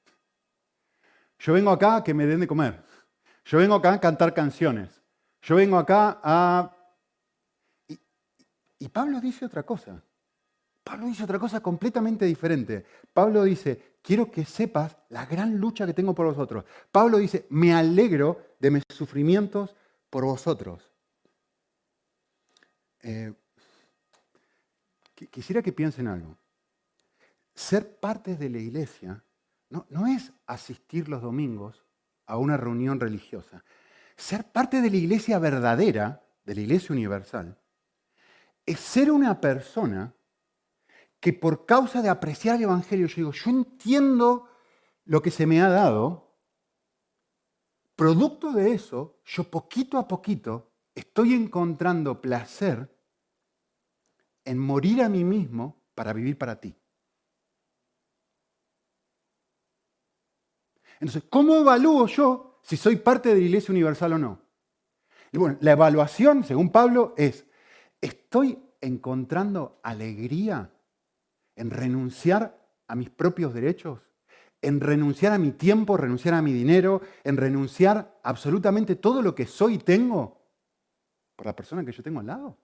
Yo 1.39 1.53
vengo 1.53 1.71
acá 1.71 2.03
que 2.03 2.15
me 2.15 2.27
den 2.27 2.41
de 2.41 2.47
comer. 2.47 2.83
Yo 3.45 3.59
vengo 3.59 3.77
acá 3.77 3.93
a 3.93 4.01
cantar 4.01 4.35
canciones. 4.35 5.01
Yo 5.43 5.57
vengo 5.57 5.79
acá 5.79 6.21
a... 6.23 6.76
Y, 8.79 8.89
Pablo 8.89 9.21
dice 9.21 9.45
otra 9.45 9.63
cosa. 9.63 10.03
Pablo 10.83 11.07
dice 11.07 11.25
otra 11.25 11.39
cosa 11.39 11.61
completamente 11.61 12.25
diferente. 12.25 12.85
Pablo 13.13 13.43
dice, 13.45 13.97
quiero 14.03 14.31
que 14.31 14.45
sepas 14.45 14.97
la 15.09 15.27
gran 15.27 15.59
lucha 15.59 15.87
que 15.87 15.95
tengo 15.95 16.15
por 16.15 16.27
vosotros. 16.27 16.65
Pablo 16.93 17.19
dice, 17.19 17.47
me 17.51 17.75
alegro 17.75 18.55
de 18.61 18.71
mis 18.71 18.83
sufrimientos 18.89 19.75
por 20.11 20.25
vosotros. 20.25 20.93
Eh, 23.03 23.33
quisiera 25.31 25.63
que 25.63 25.73
piensen 25.73 26.07
algo. 26.07 26.37
Ser 27.55 27.99
parte 27.99 28.37
de 28.37 28.51
la 28.51 28.59
iglesia 28.59 29.25
no, 29.71 29.87
no 29.91 30.07
es 30.07 30.33
asistir 30.47 31.09
los 31.09 31.23
domingos 31.23 31.85
a 32.27 32.37
una 32.37 32.57
reunión 32.57 33.01
religiosa. 33.01 33.65
Ser 34.17 34.45
parte 34.45 34.81
de 34.81 34.91
la 34.91 34.97
iglesia 34.97 35.39
verdadera, 35.39 36.23
de 36.45 36.55
la 36.55 36.61
iglesia 36.61 36.95
universal, 36.95 37.59
es 38.67 38.81
ser 38.81 39.11
una 39.11 39.41
persona 39.41 40.15
que 41.21 41.33
por 41.33 41.65
causa 41.65 42.03
de 42.03 42.09
apreciar 42.09 42.57
el 42.57 42.65
Evangelio, 42.65 43.07
yo 43.07 43.17
digo, 43.17 43.33
yo 43.33 43.51
entiendo 43.51 44.49
lo 45.05 45.23
que 45.23 45.31
se 45.31 45.47
me 45.47 45.63
ha 45.63 45.69
dado, 45.69 46.37
producto 47.95 48.53
de 48.53 48.73
eso, 48.73 49.21
yo 49.25 49.45
poquito 49.45 49.99
a 49.99 50.07
poquito 50.07 50.73
estoy 50.95 51.35
encontrando 51.35 52.21
placer 52.21 52.95
en 54.45 54.59
morir 54.59 55.03
a 55.03 55.09
mí 55.09 55.25
mismo 55.25 55.85
para 55.95 56.13
vivir 56.13 56.37
para 56.37 56.61
ti. 56.61 56.77
Entonces, 61.01 61.25
¿cómo 61.29 61.57
evalúo 61.57 62.07
yo 62.07 62.61
si 62.63 62.77
soy 62.77 62.97
parte 62.97 63.31
de 63.31 63.37
la 63.37 63.43
Iglesia 63.43 63.73
Universal 63.73 64.15
o 64.15 64.19
no? 64.19 64.43
Y 65.33 65.39
bueno, 65.39 65.59
la 65.61 65.73
evaluación, 65.73 66.45
según 66.45 66.71
Pablo, 66.71 67.15
es, 67.17 67.46
¿estoy 68.07 68.59
encontrando 68.81 69.81
alegría 69.83 70.73
en 71.57 71.71
renunciar 71.71 72.59
a 72.87 72.95
mis 72.95 73.11
propios 73.11 73.53
derechos? 73.53 74.01
¿En 74.63 74.81
renunciar 74.81 75.33
a 75.33 75.39
mi 75.39 75.53
tiempo, 75.53 75.97
renunciar 75.97 76.35
a 76.35 76.43
mi 76.43 76.53
dinero, 76.53 77.03
en 77.25 77.37
renunciar 77.37 78.19
absolutamente 78.23 78.97
todo 78.97 79.23
lo 79.23 79.35
que 79.35 79.47
soy 79.47 79.75
y 79.75 79.79
tengo 79.79 80.41
por 81.37 81.47
la 81.47 81.55
persona 81.55 81.85
que 81.85 81.93
yo 81.93 82.03
tengo 82.03 82.21
al 82.21 82.27
lado? 82.27 82.59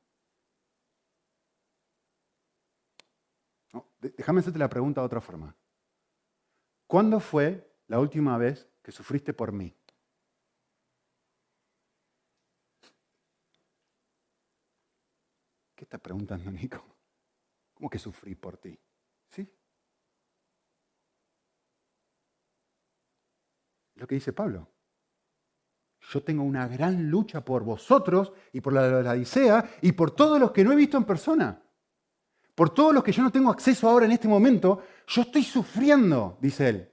déjame 4.00 4.40
hacerte 4.40 4.58
la 4.58 4.68
pregunta 4.68 5.00
de 5.00 5.06
otra 5.06 5.20
forma. 5.20 5.54
¿Cuándo 6.88 7.20
fue 7.20 7.72
la 7.86 8.00
última 8.00 8.36
vez 8.36 8.68
que 8.82 8.90
sufriste 8.90 9.32
por 9.32 9.52
mí? 9.52 9.76
¿Qué 15.82 15.86
estás 15.86 16.00
preguntando, 16.00 16.48
Nico? 16.52 16.80
¿Cómo 17.74 17.90
que 17.90 17.98
sufrí 17.98 18.36
por 18.36 18.56
ti? 18.56 18.78
¿Sí? 19.32 19.52
Lo 23.96 24.06
que 24.06 24.14
dice 24.14 24.32
Pablo. 24.32 24.68
Yo 25.98 26.22
tengo 26.22 26.44
una 26.44 26.68
gran 26.68 27.10
lucha 27.10 27.44
por 27.44 27.64
vosotros 27.64 28.32
y 28.52 28.60
por 28.60 28.74
la 28.74 28.82
de 28.84 29.02
la 29.02 29.10
Odisea 29.10 29.78
y 29.82 29.90
por 29.90 30.12
todos 30.12 30.38
los 30.38 30.52
que 30.52 30.62
no 30.62 30.70
he 30.70 30.76
visto 30.76 30.96
en 30.96 31.04
persona. 31.04 31.60
Por 32.54 32.70
todos 32.70 32.94
los 32.94 33.02
que 33.02 33.10
yo 33.10 33.24
no 33.24 33.32
tengo 33.32 33.50
acceso 33.50 33.88
ahora 33.88 34.06
en 34.06 34.12
este 34.12 34.28
momento, 34.28 34.84
yo 35.08 35.22
estoy 35.22 35.42
sufriendo, 35.42 36.38
dice 36.40 36.68
él. 36.68 36.92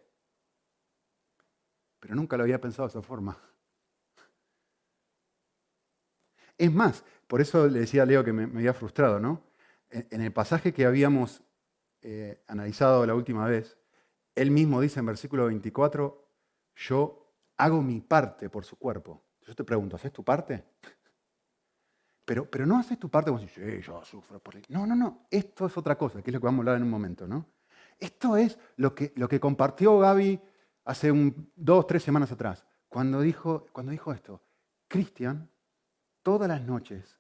Pero 2.00 2.16
nunca 2.16 2.36
lo 2.38 2.42
había 2.42 2.60
pensado 2.60 2.88
de 2.88 2.94
esa 2.94 3.04
forma. 3.04 3.38
Es 6.58 6.74
más, 6.74 7.06
por 7.30 7.42
eso 7.42 7.68
le 7.68 7.82
decía 7.82 8.02
a 8.02 8.06
Leo 8.08 8.24
que 8.24 8.34
me, 8.34 8.46
había 8.46 8.74
frustrado, 8.74 9.20
¿no? 9.20 9.44
En, 9.92 10.22
el 10.22 10.34
pasaje 10.34 10.74
que 10.74 10.84
habíamos 10.84 11.44
eh, 12.02 12.44
analizado 12.48 13.06
la 13.06 13.14
última 13.14 13.46
vez, 13.46 13.78
él 14.34 14.50
mismo 14.50 14.82
dice 14.82 15.00
en 15.00 15.06
versículo 15.06 15.46
24, 15.46 16.28
yo 16.76 17.32
hago 17.58 17.84
mi 17.84 18.02
parte 18.02 18.50
por 18.50 18.66
su 18.66 18.78
cuerpo. 18.78 19.24
Yo 19.42 19.54
te 19.54 19.64
pregunto, 19.64 19.96
¿haces 19.96 20.12
tu 20.12 20.24
parte? 20.24 20.64
Pero, 22.26 22.50
pero 22.50 22.66
no 22.66 22.80
haces 22.80 22.98
tu 22.98 23.10
parte 23.10 23.30
como 23.30 23.46
si, 23.48 23.48
yo 23.80 24.04
sufro 24.04 24.40
por 24.40 24.56
él. 24.56 24.64
No, 24.68 24.88
no, 24.88 24.96
no, 24.96 25.28
esto 25.30 25.68
es 25.68 25.78
otra 25.78 26.00
cosa, 26.00 26.24
que 26.24 26.32
es 26.32 26.34
lo 26.34 26.40
que 26.40 26.48
vamos 26.48 26.60
a 26.60 26.62
hablar 26.62 26.78
en 26.78 26.84
un 26.84 26.90
momento, 26.90 27.28
¿no? 27.28 27.46
Esto 28.00 28.38
es 28.38 28.58
lo 28.78 28.96
que, 28.96 29.14
lo 29.16 29.30
que 29.30 29.40
compartió 29.40 30.00
Gaby 30.00 30.42
hace 30.86 31.12
un, 31.12 31.52
dos, 31.56 31.86
tres 31.86 32.02
semanas 32.02 32.32
atrás, 32.32 32.66
cuando 32.88 33.22
dijo, 33.22 33.68
cuando 33.72 33.92
dijo 33.92 34.12
esto, 34.14 34.42
Cristian 34.88 35.48
todas 36.24 36.50
las 36.50 36.64
noches 36.64 37.19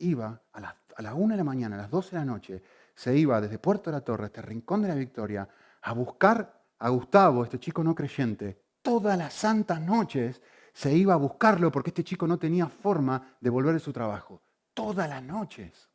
iba 0.00 0.42
a 0.52 0.60
las, 0.60 0.74
a 0.96 1.02
la 1.02 1.14
una 1.14 1.34
de 1.34 1.38
la 1.38 1.44
mañana, 1.44 1.76
a 1.76 1.82
las 1.82 1.90
12 1.90 2.10
de 2.10 2.18
la 2.18 2.24
noche, 2.24 2.62
se 2.94 3.16
iba 3.16 3.40
desde 3.40 3.58
Puerto 3.58 3.90
de 3.90 3.96
la 3.96 4.04
Torre 4.04 4.26
hasta 4.26 4.42
Rincón 4.42 4.82
de 4.82 4.88
la 4.88 4.94
Victoria 4.94 5.48
a 5.82 5.92
buscar 5.92 6.62
a 6.78 6.88
Gustavo, 6.88 7.44
este 7.44 7.58
chico 7.58 7.84
no 7.84 7.94
creyente, 7.94 8.62
todas 8.82 9.16
las 9.16 9.32
santas 9.34 9.80
noches 9.80 10.40
se 10.72 10.94
iba 10.94 11.14
a 11.14 11.16
buscarlo 11.16 11.70
porque 11.70 11.90
este 11.90 12.04
chico 12.04 12.26
no 12.26 12.38
tenía 12.38 12.66
forma 12.66 13.36
de 13.40 13.50
volver 13.50 13.74
de 13.74 13.80
su 13.80 13.92
trabajo. 13.92 14.42
Todas 14.74 15.08
las 15.08 15.22
noches. 15.22 15.88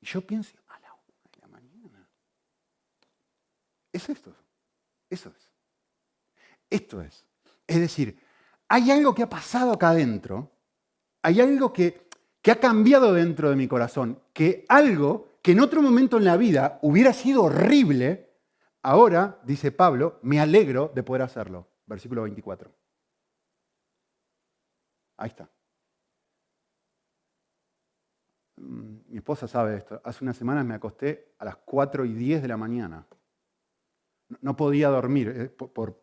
Y 0.00 0.06
yo 0.06 0.26
pienso, 0.26 0.56
a 0.68 0.80
la 0.80 0.92
una 0.92 1.30
de 1.32 1.40
la 1.40 1.48
mañana. 1.48 2.08
Es 3.92 4.08
esto. 4.08 4.34
Eso 5.08 5.30
es. 5.36 5.52
Esto 6.68 7.00
es. 7.02 7.24
Es 7.66 7.80
decir, 7.80 8.18
hay 8.68 8.90
algo 8.90 9.14
que 9.14 9.22
ha 9.22 9.28
pasado 9.28 9.72
acá 9.72 9.90
adentro, 9.90 10.50
hay 11.22 11.40
algo 11.40 11.72
que, 11.72 12.05
que 12.46 12.52
ha 12.52 12.60
cambiado 12.60 13.12
dentro 13.12 13.50
de 13.50 13.56
mi 13.56 13.66
corazón, 13.66 14.22
que 14.32 14.64
algo 14.68 15.40
que 15.42 15.50
en 15.50 15.58
otro 15.58 15.82
momento 15.82 16.16
en 16.16 16.24
la 16.24 16.36
vida 16.36 16.78
hubiera 16.80 17.12
sido 17.12 17.42
horrible, 17.42 18.30
ahora, 18.82 19.40
dice 19.42 19.72
Pablo, 19.72 20.20
me 20.22 20.38
alegro 20.38 20.92
de 20.94 21.02
poder 21.02 21.22
hacerlo. 21.22 21.66
Versículo 21.86 22.22
24. 22.22 22.70
Ahí 25.16 25.28
está. 25.28 25.50
Mm, 28.58 28.98
mi 29.08 29.16
esposa 29.16 29.48
sabe 29.48 29.78
esto. 29.78 30.00
Hace 30.04 30.22
unas 30.22 30.36
semanas 30.36 30.64
me 30.64 30.74
acosté 30.74 31.34
a 31.40 31.46
las 31.46 31.56
4 31.56 32.04
y 32.04 32.14
10 32.14 32.42
de 32.42 32.48
la 32.48 32.56
mañana. 32.56 33.08
No 34.40 34.54
podía 34.54 34.88
dormir 34.88 35.34
eh, 35.36 35.48
por, 35.48 36.00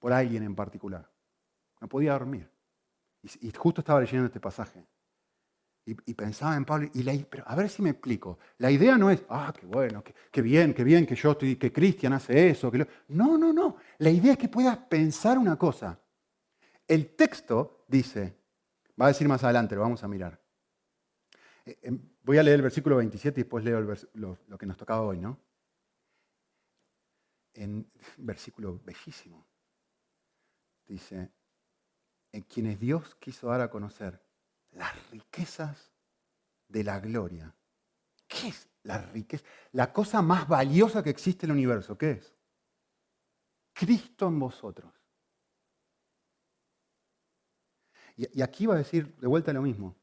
por 0.00 0.12
alguien 0.12 0.42
en 0.42 0.56
particular. 0.56 1.08
No 1.80 1.88
podía 1.88 2.14
dormir. 2.14 2.50
Y, 3.40 3.52
justo 3.52 3.80
estaba 3.80 4.00
leyendo 4.00 4.26
este 4.26 4.40
pasaje. 4.40 4.84
Y, 5.84 6.12
pensaba 6.12 6.54
en 6.54 6.66
Pablo, 6.66 6.90
y 6.92 7.02
leí, 7.02 7.26
pero 7.28 7.44
a 7.46 7.54
ver 7.56 7.70
si 7.70 7.80
me 7.80 7.90
explico. 7.90 8.38
La 8.58 8.70
idea 8.70 8.98
no 8.98 9.10
es, 9.10 9.22
ah, 9.30 9.54
qué 9.58 9.64
bueno, 9.64 10.04
qué, 10.30 10.42
bien, 10.42 10.74
qué 10.74 10.84
bien 10.84 11.06
que 11.06 11.14
yo 11.14 11.30
estoy, 11.32 11.56
que 11.56 11.72
Cristian 11.72 12.12
hace 12.12 12.50
eso. 12.50 12.70
No, 13.08 13.38
no, 13.38 13.54
no. 13.54 13.76
La 13.98 14.10
idea 14.10 14.32
es 14.32 14.38
que 14.38 14.48
puedas 14.48 14.76
pensar 14.76 15.38
una 15.38 15.56
cosa. 15.56 15.98
El 16.86 17.16
texto 17.16 17.84
dice, 17.88 18.36
va 19.00 19.06
a 19.06 19.08
decir 19.08 19.26
más 19.28 19.42
adelante, 19.44 19.76
lo 19.76 19.80
vamos 19.80 20.04
a 20.04 20.08
mirar. 20.08 20.38
Eh, 21.64 21.78
em, 21.82 21.98
voy 22.22 22.36
a 22.36 22.42
leer 22.42 22.56
el 22.56 22.62
versículo 22.62 22.96
27 22.96 23.40
y 23.40 23.44
después 23.44 23.64
leo 23.64 23.80
lo, 23.80 24.38
lo 24.46 24.58
que 24.58 24.66
nos 24.66 24.76
tocaba 24.76 25.00
hoy, 25.00 25.20
¿no? 25.20 25.38
En 27.54 27.90
versículo 28.18 28.78
bellísimo 28.84 29.48
dice, 30.88 31.30
en 32.32 32.42
quienes 32.42 32.78
Dios 32.78 33.14
quiso 33.16 33.48
dar 33.48 33.60
a 33.60 33.70
conocer 33.70 34.22
las 34.72 35.10
riquezas 35.10 35.92
de 36.68 36.84
la 36.84 37.00
gloria. 37.00 37.54
¿Qué 38.26 38.48
es 38.48 38.68
la 38.82 38.98
riqueza? 38.98 39.44
La 39.72 39.92
cosa 39.92 40.22
más 40.22 40.46
valiosa 40.46 41.02
que 41.02 41.10
existe 41.10 41.46
en 41.46 41.50
el 41.50 41.56
universo, 41.56 41.96
¿qué 41.96 42.12
es? 42.12 42.34
Cristo 43.72 44.26
en 44.26 44.38
vosotros. 44.38 44.92
Y, 48.16 48.42
aquí 48.42 48.66
va 48.66 48.74
a 48.74 48.78
decir 48.78 49.16
de 49.16 49.26
vuelta 49.26 49.52
lo 49.52 49.62
mismo. 49.62 49.96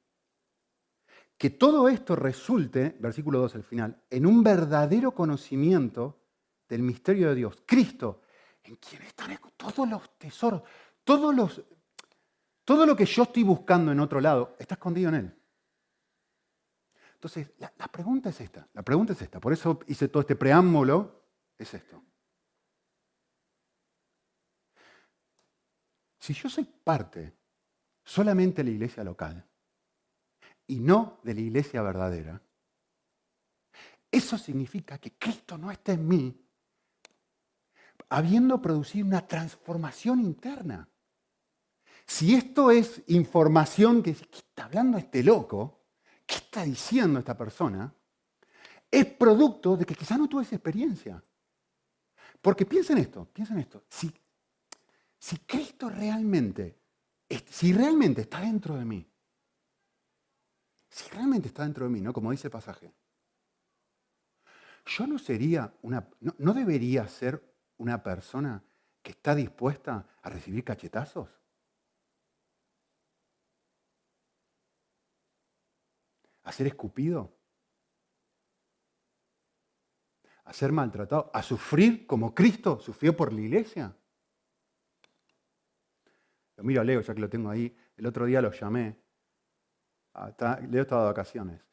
Que 1.38 1.50
todo 1.50 1.89
esto 1.89 2.15
resulte, 2.15 2.96
versículo 3.00 3.39
2 3.39 3.55
al 3.55 3.63
final, 3.63 4.01
en 4.10 4.25
un 4.25 4.41
verdadero 4.41 5.12
conocimiento 5.13 6.22
del 6.70 6.82
misterio 6.82 7.29
de 7.29 7.36
Dios. 7.36 7.62
Cristo, 7.65 8.22
en 8.63 8.77
quien 8.77 9.01
están 9.01 9.38
todos 9.58 9.88
los 9.88 10.17
tesoros, 10.17 10.63
todos 11.03 11.36
los, 11.36 11.62
todo 12.65 12.86
lo 12.86 12.95
que 12.95 13.05
yo 13.05 13.24
estoy 13.24 13.43
buscando 13.43 13.91
en 13.91 14.00
otro 14.00 14.19
lado 14.19 14.55
está 14.60 14.74
escondido 14.75 15.10
en 15.10 15.15
Él. 15.15 15.41
Entonces, 17.13 17.53
la, 17.57 17.88
pregunta 17.88 18.29
es 18.29 18.41
esta, 18.41 18.67
la 18.74 18.84
pregunta 18.84 19.13
es 19.13 19.22
esta, 19.22 19.39
por 19.39 19.53
eso 19.53 19.79
hice 19.88 20.10
todo 20.10 20.22
este 20.22 20.36
preámbulo, 20.36 21.24
es 21.57 21.74
esto. 21.74 22.03
Si 26.19 26.34
yo 26.34 26.50
soy 26.50 26.65
parte 26.65 27.34
solamente 28.03 28.63
de 28.63 28.69
la 28.69 28.75
iglesia 28.75 29.03
local 29.03 29.48
y 30.67 30.79
no 30.79 31.19
de 31.24 31.34
la 31.36 31.41
iglesia 31.41 31.81
verdadera, 31.81 32.41
eso 34.12 34.38
significa 34.38 34.98
que 34.98 35.13
Cristo 35.13 35.57
no 35.57 35.72
está 35.72 35.93
en 35.93 36.07
mí 36.07 36.45
habiendo 38.10 38.62
producido 38.62 39.05
una 39.05 39.25
transformación 39.25 40.19
interna. 40.19 40.88
Si 42.05 42.35
esto 42.35 42.71
es 42.71 43.01
información 43.07 44.03
que 44.03 44.13
¿qué 44.13 44.38
está 44.38 44.65
hablando 44.65 44.97
este 44.97 45.24
loco? 45.24 45.85
¿Qué 46.25 46.35
está 46.35 46.63
diciendo 46.63 47.19
esta 47.19 47.38
persona? 47.38 47.93
Es 48.89 49.05
producto 49.05 49.75
de 49.75 49.85
que 49.85 49.95
quizá 49.95 50.17
no 50.17 50.27
tuve 50.27 50.43
esa 50.43 50.55
experiencia. 50.55 51.24
Porque 52.41 52.65
piensen 52.65 53.00
esto, 53.00 53.25
piensen 53.25 53.59
esto. 53.59 53.83
Si, 53.89 54.12
si 55.17 55.38
Cristo 55.39 55.89
realmente, 55.89 56.79
si 57.50 57.74
realmente 57.74 58.21
está 58.21 58.41
dentro 58.41 58.75
de 58.75 58.85
mí, 58.85 59.05
si 60.89 61.09
realmente 61.09 61.47
está 61.47 61.63
dentro 61.63 61.85
de 61.85 61.91
mí, 61.91 62.01
¿no? 62.01 62.13
Como 62.13 62.31
dice 62.31 62.47
el 62.47 62.51
pasaje, 62.51 62.93
yo 64.85 65.07
no 65.07 65.17
sería 65.17 65.74
una, 65.81 66.07
no 66.19 66.53
debería 66.53 67.07
ser 67.07 67.43
una 67.77 68.01
persona 68.01 68.63
que 69.01 69.12
está 69.12 69.35
dispuesta 69.35 70.07
a 70.21 70.29
recibir 70.29 70.63
cachetazos? 70.63 71.29
¿A 76.46 76.52
ser 76.52 76.68
escupido? 76.68 77.36
¿A 80.46 80.54
ser 80.54 80.72
maltratado? 80.72 81.32
¿A 81.34 81.42
sufrir 81.42 82.06
como 82.06 82.34
Cristo 82.34 82.80
sufrió 82.80 83.18
por 83.18 83.34
la 83.34 83.42
iglesia? 83.42 83.96
Lo 86.56 86.64
miro 86.64 86.82
a 86.82 86.84
Leo, 86.84 87.02
ya 87.02 87.14
que 87.16 87.20
lo 87.20 87.30
tengo 87.30 87.50
ahí. 87.50 87.75
El 87.98 88.06
otro 88.06 88.25
día 88.25 88.42
lo 88.42 88.52
llamé. 88.52 88.96
Leo 90.70 90.84
estaba 90.84 91.02
de 91.02 91.08
vacaciones. 91.08 91.66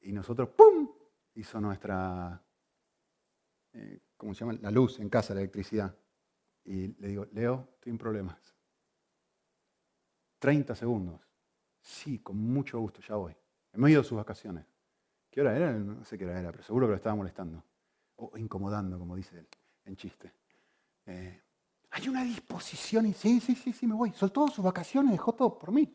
Y 0.00 0.12
nosotros, 0.12 0.50
¡pum! 0.50 0.88
hizo 1.34 1.60
nuestra, 1.60 2.44
eh, 3.72 4.00
¿cómo 4.16 4.34
se 4.34 4.40
llama? 4.40 4.58
La 4.60 4.70
luz 4.70 5.00
en 5.00 5.08
casa, 5.08 5.32
la 5.32 5.40
electricidad. 5.40 5.96
Y 6.64 6.88
le 7.00 7.08
digo, 7.08 7.26
Leo, 7.32 7.70
estoy 7.74 7.90
en 7.90 7.98
problemas. 7.98 8.54
30 10.38 10.74
segundos. 10.74 11.26
Sí, 11.80 12.18
con 12.18 12.36
mucho 12.36 12.78
gusto, 12.80 13.00
ya 13.00 13.14
voy. 13.14 13.34
En 13.72 13.80
medio 13.80 13.98
de 13.98 14.04
sus 14.04 14.16
vacaciones. 14.16 14.66
¿Qué 15.30 15.40
hora 15.40 15.56
era? 15.56 15.72
No 15.72 16.04
sé 16.04 16.18
qué 16.18 16.24
hora 16.24 16.40
era, 16.40 16.50
pero 16.50 16.62
seguro 16.62 16.86
que 16.86 16.92
lo 16.92 16.96
estaba 16.96 17.16
molestando. 17.16 17.62
O 18.16 18.36
incomodando, 18.36 18.98
como 18.98 19.14
dice 19.14 19.38
él, 19.38 19.48
en 19.84 19.96
chiste. 19.96 20.32
Eh, 21.06 21.42
hay 21.90 22.08
una 22.08 22.24
disposición 22.24 23.06
y 23.06 23.14
sí, 23.14 23.40
sí, 23.40 23.54
sí, 23.54 23.72
sí, 23.72 23.86
me 23.86 23.94
voy. 23.94 24.12
Soltó 24.12 24.48
sus 24.48 24.64
vacaciones, 24.64 25.12
dejó 25.12 25.34
todo 25.34 25.58
por 25.58 25.72
mí. 25.72 25.94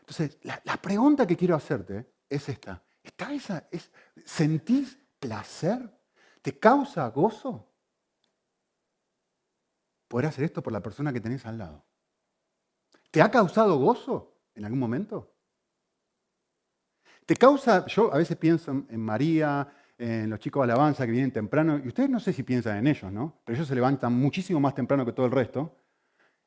Entonces, 0.00 0.38
la, 0.42 0.76
pregunta 0.78 1.26
que 1.26 1.36
quiero 1.36 1.54
hacerte 1.54 2.14
es 2.28 2.48
esta. 2.48 2.82
¿Está 3.02 3.32
esa, 3.32 3.68
es, 3.70 3.90
¿Sentís 4.24 4.98
placer? 5.18 5.98
¿Te 6.40 6.58
causa 6.58 7.06
gozo? 7.08 7.70
¿Poder 10.08 10.26
hacer 10.26 10.44
esto 10.44 10.62
por 10.62 10.72
la 10.72 10.82
persona 10.82 11.12
que 11.12 11.20
tenés 11.20 11.44
al 11.44 11.58
lado? 11.58 11.84
¿Te 13.10 13.22
ha 13.22 13.30
causado 13.30 13.78
gozo 13.78 14.34
en 14.54 14.64
algún 14.64 14.78
momento? 14.78 15.34
¿Te 17.24 17.36
causa, 17.36 17.86
yo 17.86 18.12
a 18.12 18.18
veces 18.18 18.36
pienso 18.36 18.70
en 18.70 19.00
María, 19.00 19.68
en 19.98 20.30
los 20.30 20.38
chicos 20.38 20.66
de 20.66 20.72
alabanza 20.72 21.04
que 21.04 21.12
vienen 21.12 21.32
temprano, 21.32 21.78
y 21.82 21.88
ustedes 21.88 22.08
no 22.08 22.20
sé 22.20 22.32
si 22.32 22.42
piensan 22.42 22.78
en 22.78 22.86
ellos, 22.86 23.12
¿no? 23.12 23.40
Pero 23.44 23.56
ellos 23.56 23.68
se 23.68 23.74
levantan 23.74 24.14
muchísimo 24.14 24.60
más 24.60 24.74
temprano 24.74 25.04
que 25.04 25.12
todo 25.12 25.26
el 25.26 25.32
resto 25.32 25.74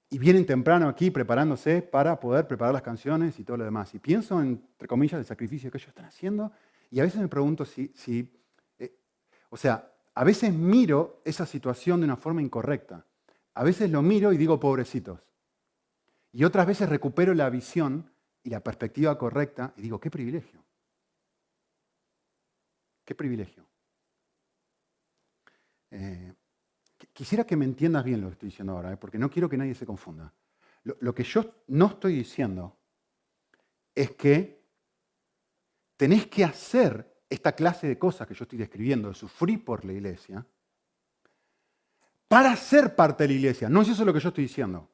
y 0.10 0.18
vienen 0.18 0.46
temprano 0.46 0.88
aquí 0.88 1.12
preparándose 1.12 1.82
para 1.82 2.20
poder 2.20 2.48
preparar 2.48 2.74
las 2.74 2.82
canciones 2.82 3.39
y 3.39 3.44
todo 3.44 3.58
lo 3.58 3.63
demás. 3.63 3.94
Y 3.94 4.00
pienso, 4.00 4.41
entre 4.41 4.88
comillas, 4.88 5.20
el 5.20 5.25
sacrificio 5.25 5.72
que 5.72 5.77
ellos 5.77 5.89
están 5.89 6.06
haciendo 6.06 6.51
y 6.89 7.00
a 7.00 7.03
veces 7.03 7.22
me 7.22 7.27
pregunto 7.27 7.63
si, 7.63 7.94
si 7.96 8.30
eh, 8.77 8.98
o 9.50 9.58
sea, 9.58 9.89
a 10.13 10.24
veces 10.24 10.53
miro 10.53 11.22
esa 11.24 11.46
situación 11.46 12.01
de 12.01 12.06
una 12.06 12.18
forma 12.18 12.41
incorrecta. 12.41 13.06
A 13.53 13.63
veces 13.63 13.89
lo 13.89 14.01
miro 14.01 14.34
y 14.34 14.38
digo, 14.38 14.60
pobrecitos. 14.60 15.20
Y 16.34 16.44
otras 16.44 16.66
veces 16.66 16.90
recupero 16.90 17.34
la 17.34 17.50
visión 17.50 18.12
y 18.44 18.50
la 18.50 18.62
perspectiva 18.62 19.18
correcta 19.18 19.74
y 19.78 19.82
digo, 19.82 20.00
qué 20.00 20.10
privilegio. 20.10 20.64
Qué 23.04 23.16
privilegio. 23.16 23.66
Eh, 25.92 26.34
Quisiera 27.14 27.46
que 27.46 27.56
me 27.56 27.66
entiendas 27.66 28.04
bien 28.04 28.22
lo 28.22 28.28
que 28.28 28.34
estoy 28.34 28.50
diciendo 28.50 28.74
ahora, 28.74 28.94
¿eh? 28.94 28.98
porque 28.98 29.18
no 29.18 29.30
quiero 29.30 29.50
que 29.50 29.58
nadie 29.58 29.76
se 29.76 29.86
confunda. 29.86 30.34
Lo, 30.84 31.14
que 31.14 31.24
yo 31.24 31.64
no 31.68 31.88
estoy 31.88 32.16
diciendo 32.16 32.79
es 33.94 34.12
que 34.12 34.66
tenés 35.96 36.27
que 36.27 36.44
hacer 36.44 37.24
esta 37.29 37.53
clase 37.53 37.88
de 37.88 38.00
cosas 38.00 38.27
que 38.27 38.34
yo 38.34 38.44
estoy 38.44 38.58
describiendo, 38.58 39.10
de 39.10 39.14
sufrir 39.14 39.64
por 39.64 39.86
la 39.86 39.94
iglesia, 39.94 40.46
para 42.27 42.55
ser 42.55 42.96
parte 42.96 43.24
de 43.24 43.29
la 43.29 43.36
iglesia. 43.36 43.70
No 43.70 43.82
es 43.82 43.90
eso 43.90 44.05
lo 44.05 44.14
que 44.14 44.20
yo 44.20 44.29
estoy 44.29 44.46
diciendo. 44.46 44.90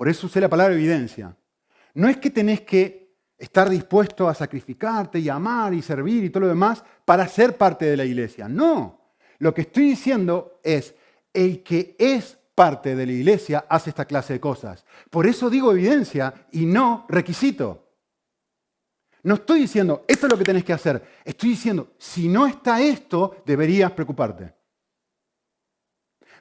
Por 0.00 0.08
eso 0.08 0.28
usé 0.28 0.40
la 0.40 0.48
palabra 0.48 0.72
evidencia. 0.72 1.36
No 1.92 2.08
es 2.08 2.16
que 2.16 2.30
tenés 2.30 2.62
que 2.62 3.18
estar 3.36 3.68
dispuesto 3.68 4.30
a 4.30 4.34
sacrificarte 4.34 5.18
y 5.18 5.28
amar 5.28 5.74
y 5.74 5.82
servir 5.82 6.24
y 6.24 6.30
todo 6.30 6.44
lo 6.44 6.48
demás 6.48 6.82
para 7.04 7.28
ser 7.28 7.58
parte 7.58 7.84
de 7.84 7.98
la 7.98 8.06
iglesia. 8.06 8.48
No. 8.48 8.98
Lo 9.40 9.52
que 9.52 9.60
estoy 9.60 9.90
diciendo 9.90 10.58
es, 10.64 10.94
el 11.34 11.62
que 11.62 11.96
es 11.98 12.38
parte 12.54 12.96
de 12.96 13.04
la 13.04 13.12
iglesia 13.12 13.66
hace 13.68 13.90
esta 13.90 14.06
clase 14.06 14.32
de 14.32 14.40
cosas. 14.40 14.86
Por 15.10 15.26
eso 15.26 15.50
digo 15.50 15.70
evidencia 15.70 16.32
y 16.50 16.64
no 16.64 17.04
requisito. 17.06 17.90
No 19.24 19.34
estoy 19.34 19.60
diciendo, 19.60 20.06
esto 20.08 20.28
es 20.28 20.32
lo 20.32 20.38
que 20.38 20.44
tenés 20.44 20.64
que 20.64 20.72
hacer. 20.72 21.20
Estoy 21.26 21.50
diciendo, 21.50 21.92
si 21.98 22.26
no 22.26 22.46
está 22.46 22.80
esto, 22.80 23.42
deberías 23.44 23.92
preocuparte. 23.92 24.59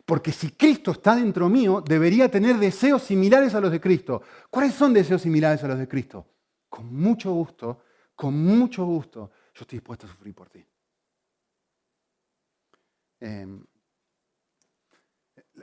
Porque 0.10 0.32
si 0.32 0.54
Cristo 0.54 0.90
está 0.90 1.16
dentro 1.16 1.48
mío, 1.50 1.84
debería 1.88 2.32
tener 2.32 2.58
deseos 2.58 3.04
similares 3.04 3.54
a 3.54 3.62
los 3.62 3.70
de 3.70 3.80
Cristo. 3.80 4.24
¿Cuáles 4.50 4.74
son 4.74 4.92
deseos 4.92 5.22
similares 5.22 5.64
a 5.64 5.68
los 5.68 5.78
de 5.78 5.88
Cristo? 5.88 6.26
Con 6.68 6.92
mucho 6.92 7.32
gusto, 7.32 7.84
con 8.16 8.34
mucho 8.34 8.86
gusto, 8.86 9.30
yo 9.54 9.62
estoy 9.62 9.78
dispuesto 9.78 10.08
a 10.08 10.10
sufrir 10.10 10.34
por 10.34 10.50
ti. 10.50 10.66
Em, 13.20 13.64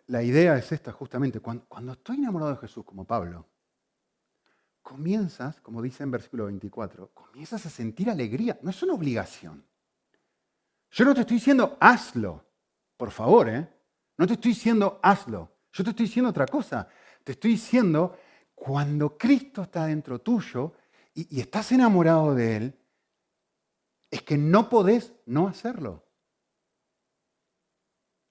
la 0.06 0.22
idea 0.22 0.56
es 0.56 0.70
esta 0.70 0.92
justamente, 0.92 1.40
cuando, 1.40 1.92
estoy 1.94 2.18
enamorado 2.18 2.52
de 2.52 2.58
Jesús 2.58 2.84
como 2.84 3.04
Pablo, 3.04 3.48
comienzas, 4.80 5.60
como 5.60 5.82
dice 5.82 6.04
en 6.04 6.12
versículo 6.12 6.44
24, 6.44 7.10
comienzas 7.14 7.66
a 7.66 7.68
sentir 7.68 8.08
alegría, 8.08 8.56
no 8.62 8.70
es 8.70 8.80
una 8.80 8.94
obligación. 8.94 9.66
Yo 10.92 11.04
no 11.04 11.14
te 11.14 11.22
estoy 11.22 11.38
diciendo 11.38 11.76
hazlo, 11.80 12.46
por 12.96 13.10
favor, 13.10 13.48
¿eh? 13.48 13.75
No 14.18 14.26
te 14.26 14.34
estoy 14.34 14.52
diciendo 14.52 15.00
hazlo, 15.02 15.52
yo 15.72 15.84
te 15.84 15.90
estoy 15.90 16.06
diciendo 16.06 16.30
otra 16.30 16.46
cosa. 16.46 16.88
Te 17.22 17.32
estoy 17.32 17.52
diciendo, 17.52 18.16
cuando 18.54 19.18
Cristo 19.18 19.62
está 19.62 19.86
dentro 19.86 20.20
tuyo 20.20 20.72
y 21.12 21.40
estás 21.40 21.72
enamorado 21.72 22.34
de 22.34 22.56
Él, 22.56 22.78
es 24.10 24.22
que 24.22 24.38
no 24.38 24.68
podés 24.68 25.12
no 25.26 25.48
hacerlo. 25.48 26.06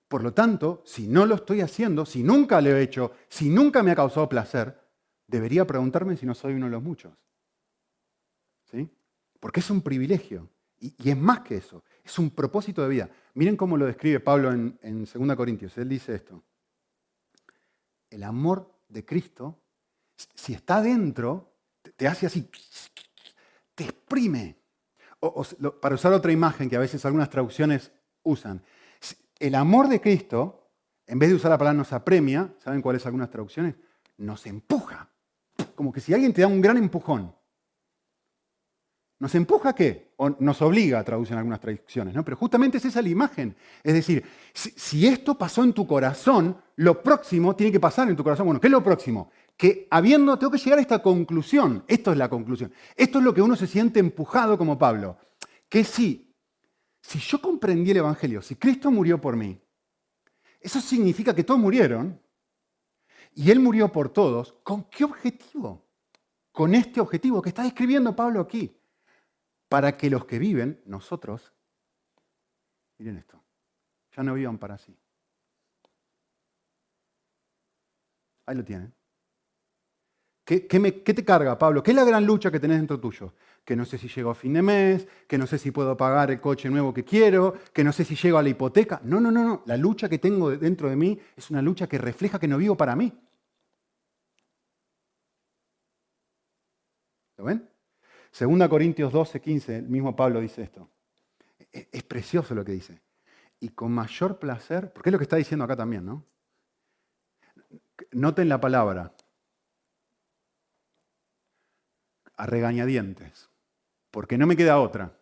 Por 0.08 0.24
lo 0.24 0.34
tanto, 0.34 0.82
si 0.86 1.08
no 1.08 1.26
lo 1.26 1.36
estoy 1.36 1.62
haciendo, 1.62 2.06
si 2.06 2.24
nunca 2.24 2.62
lo 2.62 2.70
he 2.70 2.82
hecho, 2.82 3.12
si 3.28 3.50
nunca 3.50 3.84
me 3.84 3.92
ha 3.92 3.96
causado 3.96 4.30
placer, 4.30 4.80
debería 5.28 5.66
preguntarme 5.66 6.16
si 6.16 6.26
no 6.26 6.34
soy 6.36 6.54
uno 6.54 6.68
de 6.68 6.72
los 6.72 6.84
muchos. 6.84 7.14
¿Sí? 8.72 8.90
Porque 9.40 9.60
es 9.60 9.70
un 9.70 9.82
privilegio. 9.82 10.50
Y, 10.80 11.10
es 11.10 11.18
más 11.18 11.42
que 11.42 11.58
eso, 11.58 11.84
es 12.06 12.20
un 12.20 12.30
propósito 12.30 12.84
de 12.84 12.90
vida. 12.90 13.10
Miren 13.34 13.58
cómo 13.58 13.76
lo 13.76 13.86
describe 13.86 14.20
Pablo 14.20 14.52
en, 14.52 14.78
en 14.82 15.06
2 15.06 15.36
Corintios. 15.36 15.78
Él 15.78 15.90
dice 15.90 16.16
esto. 16.16 16.44
El 18.10 18.24
amor 18.24 18.72
de 18.88 19.04
Cristo, 19.04 19.60
si 20.36 20.54
está 20.54 20.82
dentro, 20.82 21.52
te 21.98 22.08
hace 22.08 22.28
así, 22.28 22.50
te 23.74 23.84
exprime. 23.84 24.56
para 25.82 25.96
usar 25.96 26.14
otra 26.14 26.32
imagen 26.32 26.70
que 26.70 26.76
a 26.76 26.80
veces 26.80 27.04
algunas 27.06 27.30
traducciones 27.30 27.92
usan, 28.24 28.62
el 29.40 29.56
amor 29.56 29.90
de 29.90 30.00
Cristo, 30.00 30.70
en 31.08 31.20
vez 31.20 31.30
de 31.30 31.36
usar 31.36 31.52
la 31.52 31.58
palabra 31.58 31.78
nos 31.78 31.92
apremia, 31.92 32.54
¿saben 32.60 32.82
cuáles 32.82 33.06
algunas 33.06 33.30
traducciones? 33.30 33.76
Nos 34.18 34.46
empuja. 34.46 35.10
Como 35.76 35.92
que 35.92 36.00
si 36.00 36.14
alguien 36.14 36.34
te 36.34 36.42
da 36.42 36.48
un 36.48 36.62
gran 36.62 36.78
empujón. 36.78 37.35
¿Nos 39.18 39.34
empuja 39.34 39.74
qué? 39.74 40.12
O 40.18 40.30
nos 40.30 40.62
obliga, 40.62 41.04
traducen 41.04 41.38
algunas 41.38 41.62
traducciones, 41.62 42.14
¿no? 42.14 42.26
Pero 42.26 42.36
justamente 42.36 42.78
es 42.78 42.86
esa 42.86 43.02
la 43.02 43.08
imagen. 43.08 43.56
Es 43.82 43.94
decir, 43.94 44.26
si, 44.54 45.08
esto 45.08 45.38
pasó 45.38 45.64
en 45.64 45.72
tu 45.72 45.88
corazón, 45.88 46.58
lo 46.76 47.02
próximo 47.02 47.56
tiene 47.56 47.72
que 47.72 47.80
pasar 47.80 48.10
en 48.10 48.16
tu 48.18 48.24
corazón. 48.24 48.46
Bueno, 48.48 48.60
¿qué 48.60 48.68
es 48.68 48.72
lo 48.72 48.84
próximo? 48.84 49.32
Que 49.56 49.88
habiendo, 49.90 50.38
tengo 50.38 50.52
que 50.52 50.58
llegar 50.58 50.80
a 50.80 50.82
esta 50.82 51.02
conclusión. 51.02 51.86
Esto 51.88 52.12
es 52.12 52.18
la 52.18 52.30
conclusión. 52.30 52.74
Esto 52.96 53.20
es 53.20 53.24
lo 53.24 53.34
que 53.34 53.42
uno 53.42 53.56
se 53.56 53.68
siente 53.68 54.02
empujado 54.02 54.58
como 54.58 54.78
Pablo. 54.78 55.18
Que 55.70 55.86
sí, 55.86 56.36
si 57.02 57.20
yo 57.20 57.40
comprendí 57.40 57.92
el 57.92 57.98
Evangelio, 57.98 58.42
si 58.42 58.56
Cristo 58.56 58.92
murió 58.92 59.22
por 59.22 59.38
mí, 59.38 59.62
eso 60.60 60.82
significa 60.82 61.34
que 61.34 61.44
todos 61.46 61.60
murieron 61.60 62.20
y 63.34 63.50
Él 63.50 63.62
murió 63.62 63.90
por 63.92 64.10
todos. 64.10 64.56
¿Con 64.62 64.84
qué 64.90 65.06
objetivo? 65.06 65.86
Con 66.52 66.76
este 66.76 67.00
objetivo 67.00 67.42
que 67.42 67.50
está 67.50 67.64
describiendo 67.64 68.14
Pablo 68.14 68.42
aquí. 68.42 68.76
Para 69.70 69.98
que 69.98 70.10
los 70.10 70.26
que 70.26 70.40
viven, 70.40 70.82
nosotros, 70.86 71.54
miren 72.98 73.18
esto, 73.18 73.44
ya 74.16 74.24
no 74.24 74.34
vivan 74.34 74.58
para 74.58 74.78
sí. 74.78 74.96
Ahí 78.46 78.56
lo 78.56 78.64
tienen. 78.64 78.94
¿Qué, 80.46 80.60
te 80.60 81.26
carga, 81.26 81.58
Pablo? 81.58 81.82
¿Qué 81.82 81.90
es 81.90 81.98
la 81.98 82.04
gran 82.04 82.24
lucha 82.24 82.52
que 82.52 82.60
tenés 82.60 82.78
dentro 82.78 83.00
tuyo? 83.00 83.34
Que 83.64 83.76
no 83.76 83.84
sé 83.84 83.98
si 83.98 84.08
llego 84.08 84.30
a 84.30 84.36
fin 84.36 84.54
de 84.54 84.62
mes, 84.62 85.08
que 85.28 85.40
no 85.40 85.48
sé 85.48 85.58
si 85.58 85.72
puedo 85.72 85.98
pagar 85.98 86.30
el 86.30 86.40
coche 86.40 86.70
nuevo 86.70 86.94
que 86.94 87.04
quiero, 87.04 87.56
que 87.74 87.84
no 87.84 87.92
sé 87.92 88.06
si 88.06 88.16
llego 88.16 88.38
a 88.38 88.44
la 88.44 88.50
hipoteca. 88.50 89.02
No, 89.04 89.20
no, 89.20 89.32
no, 89.32 89.44
no. 89.44 89.64
La 89.66 89.76
lucha 89.76 90.08
que 90.08 90.20
tengo 90.20 90.52
dentro 90.52 90.88
de 90.88 90.96
mí 90.96 91.20
es 91.36 91.50
una 91.50 91.64
lucha 91.64 91.88
que 91.88 91.98
refleja 91.98 92.40
que 92.40 92.48
no 92.48 92.58
vivo 92.60 92.78
para 92.78 92.96
mí. 92.96 93.12
¿Lo 97.38 97.46
ven? 97.46 97.75
Segunda 98.36 98.68
Corintios 98.68 99.14
12, 99.14 99.40
15, 99.40 99.78
el 99.78 99.88
mismo 99.88 100.14
Pablo 100.14 100.42
dice 100.42 100.64
esto. 100.64 100.90
e, 101.72 101.88
es 101.90 102.04
precioso 102.04 102.54
lo 102.54 102.66
que 102.66 102.74
dice. 102.74 103.02
Y 103.62 103.70
con 103.70 103.94
mayor 103.94 104.40
placer, 104.40 104.92
porque 104.92 105.08
es 105.08 105.12
lo 105.14 105.18
que 105.18 105.24
está 105.24 105.38
diciendo 105.38 105.64
acá 105.64 105.78
también, 105.78 106.06
¿no? 106.06 106.26
Noten 108.12 108.50
la 108.50 108.60
palabra. 108.60 109.14
A 112.36 112.46
regañadientes. 112.46 113.50
Porque 114.12 114.38
no 114.38 114.48
me 114.48 114.58
queda 114.58 114.82
otra. 114.82 115.18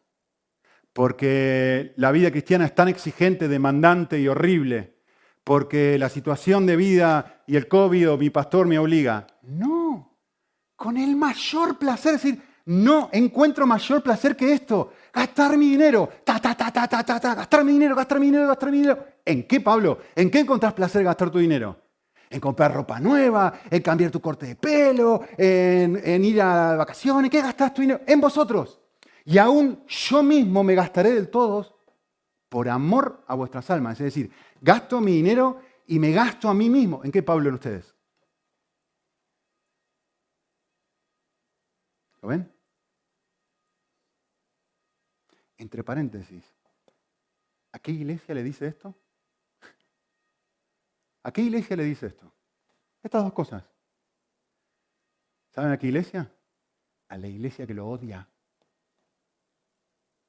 Porque 0.92 1.94
la 1.98 2.12
vida 2.12 2.32
cristiana 2.32 2.66
es 2.66 2.74
tan 2.74 2.88
exigente, 2.88 3.48
demandante 3.48 4.20
y 4.20 4.28
horrible. 4.28 4.98
Porque 5.44 6.00
la 6.00 6.10
situación 6.10 6.66
de 6.66 6.78
vida 6.78 7.44
y 7.46 7.58
el 7.58 7.68
COVID 7.68 8.10
o 8.10 8.18
mi 8.18 8.32
pastor 8.32 8.66
me 8.66 8.80
obliga. 8.80 9.28
No. 9.44 10.18
Con 10.76 10.98
el 10.98 11.16
mayor 11.16 11.78
placer. 11.78 12.16
Es 12.16 12.24
decir, 12.24 12.53
no 12.66 13.10
encuentro 13.12 13.68
mayor 13.68 14.02
placer 14.02 14.36
que 14.36 14.54
esto. 14.54 14.94
Gastar 15.14 15.58
mi 15.58 15.72
dinero. 15.72 16.10
Ta, 16.24 16.40
ta, 16.40 16.56
ta, 16.56 16.72
ta, 16.72 16.88
ta, 16.88 17.04
ta, 17.04 17.20
ta. 17.20 17.36
Gastar 17.36 17.64
mi 17.64 17.74
dinero, 17.74 17.96
gastar 17.96 18.20
mi 18.20 18.28
dinero, 18.28 18.48
gastar 18.48 18.72
mi 18.72 18.78
dinero. 18.78 19.06
¿En 19.26 19.44
qué, 19.48 19.60
Pablo? 19.60 20.00
¿En 20.16 20.32
qué 20.32 20.40
encontrás 20.40 20.74
placer 20.74 21.04
gastar 21.04 21.30
tu 21.30 21.40
dinero? 21.40 21.78
En 22.30 22.40
comprar 22.40 22.74
ropa 22.74 23.00
nueva, 23.00 23.54
en 23.70 23.82
cambiar 23.82 24.10
tu 24.12 24.20
corte 24.20 24.46
de 24.48 24.56
pelo, 24.56 25.24
en, 25.38 26.24
ir 26.24 26.42
a 26.42 26.76
vacaciones. 26.76 27.30
¿Qué 27.30 27.42
gastás 27.42 27.74
tu 27.74 27.82
dinero? 27.82 28.02
En 28.08 28.22
vosotros. 28.22 28.80
Y 29.26 29.38
aún 29.38 29.84
yo 29.88 30.24
mismo 30.24 30.64
me 30.64 30.76
gastaré 30.76 31.12
del 31.12 31.30
todo 31.30 31.80
por 32.50 32.70
amor 32.70 33.24
a 33.28 33.36
vuestras 33.36 33.70
almas. 33.70 34.00
Es 34.00 34.06
decir, 34.06 34.32
gasto 34.62 35.02
mi 35.02 35.14
dinero 35.14 35.60
y 35.88 36.00
me 36.00 36.12
gasto 36.12 36.50
a 36.50 36.54
mí 36.54 36.70
mismo. 36.70 37.02
¿En 37.04 37.12
qué, 37.12 37.22
Pablo, 37.24 37.50
en 37.50 37.56
ustedes? 37.56 37.94
¿Lo 42.22 42.30
ven? 42.30 42.53
Entre 45.64 45.82
paréntesis, 45.82 46.44
¿a 47.72 47.80
qué 47.80 47.94
iglesia 47.94 48.36
le 48.36 48.44
dice 48.44 48.68
esto? 48.68 48.94
¿A 51.24 51.32
qué 51.32 51.42
iglesia 51.42 51.78
le 51.78 51.86
dice 51.86 52.08
esto? 52.08 52.30
Estas 53.02 53.24
dos 53.24 53.32
cosas. 53.32 53.64
¿Saben 55.52 55.72
a 55.72 55.78
qué 55.80 55.88
iglesia? 55.88 56.30
A 57.08 57.18
la 57.18 57.28
iglesia 57.28 57.66
que 57.66 57.74
lo 57.74 57.88
odia. 57.88 58.28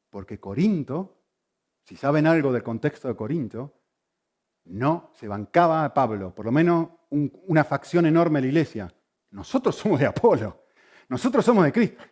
Porque 0.09 0.39
Corinto, 0.39 1.25
si 1.83 1.97
saben 1.97 2.29
algo 2.29 2.53
del 2.53 2.63
contexto 2.63 3.09
de 3.09 3.17
Corinto, 3.17 3.75
no 4.67 5.11
se 5.15 5.27
bancaba 5.27 5.85
a 5.85 5.93
Pablo, 5.93 6.33
por 6.33 6.45
lo 6.45 6.53
menos 6.53 6.91
una 7.11 7.65
facción 7.65 8.07
enorme 8.07 8.39
de 8.39 8.43
la 8.43 8.49
iglesia. 8.51 8.95
Nosotros 9.31 9.75
somos 9.75 9.99
de 9.99 10.07
Apolo. 10.07 10.64
Nosotros 11.09 11.45
somos 11.45 11.65
de 11.65 11.73
Cristo. 11.73 12.03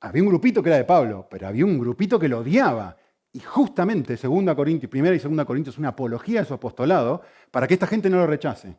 había 0.00 0.22
un 0.22 0.28
grupito 0.28 0.62
que 0.62 0.68
era 0.70 0.78
de 0.78 0.84
Pablo, 0.84 1.26
pero 1.30 1.46
había 1.48 1.64
un 1.64 1.78
grupito 1.78 2.18
que 2.18 2.28
lo 2.28 2.38
odiaba. 2.38 2.96
Y 3.32 3.40
justamente 3.40 4.16
2 4.16 4.54
Corintios, 4.54 4.90
primera 4.90 5.14
y 5.14 5.18
2 5.18 5.44
Corintios 5.44 5.74
es 5.74 5.78
una 5.78 5.90
apología 5.90 6.40
de 6.40 6.46
su 6.46 6.54
apostolado 6.54 7.22
para 7.50 7.66
que 7.66 7.74
esta 7.74 7.86
gente 7.86 8.10
no 8.10 8.16
lo 8.16 8.26
rechace. 8.26 8.76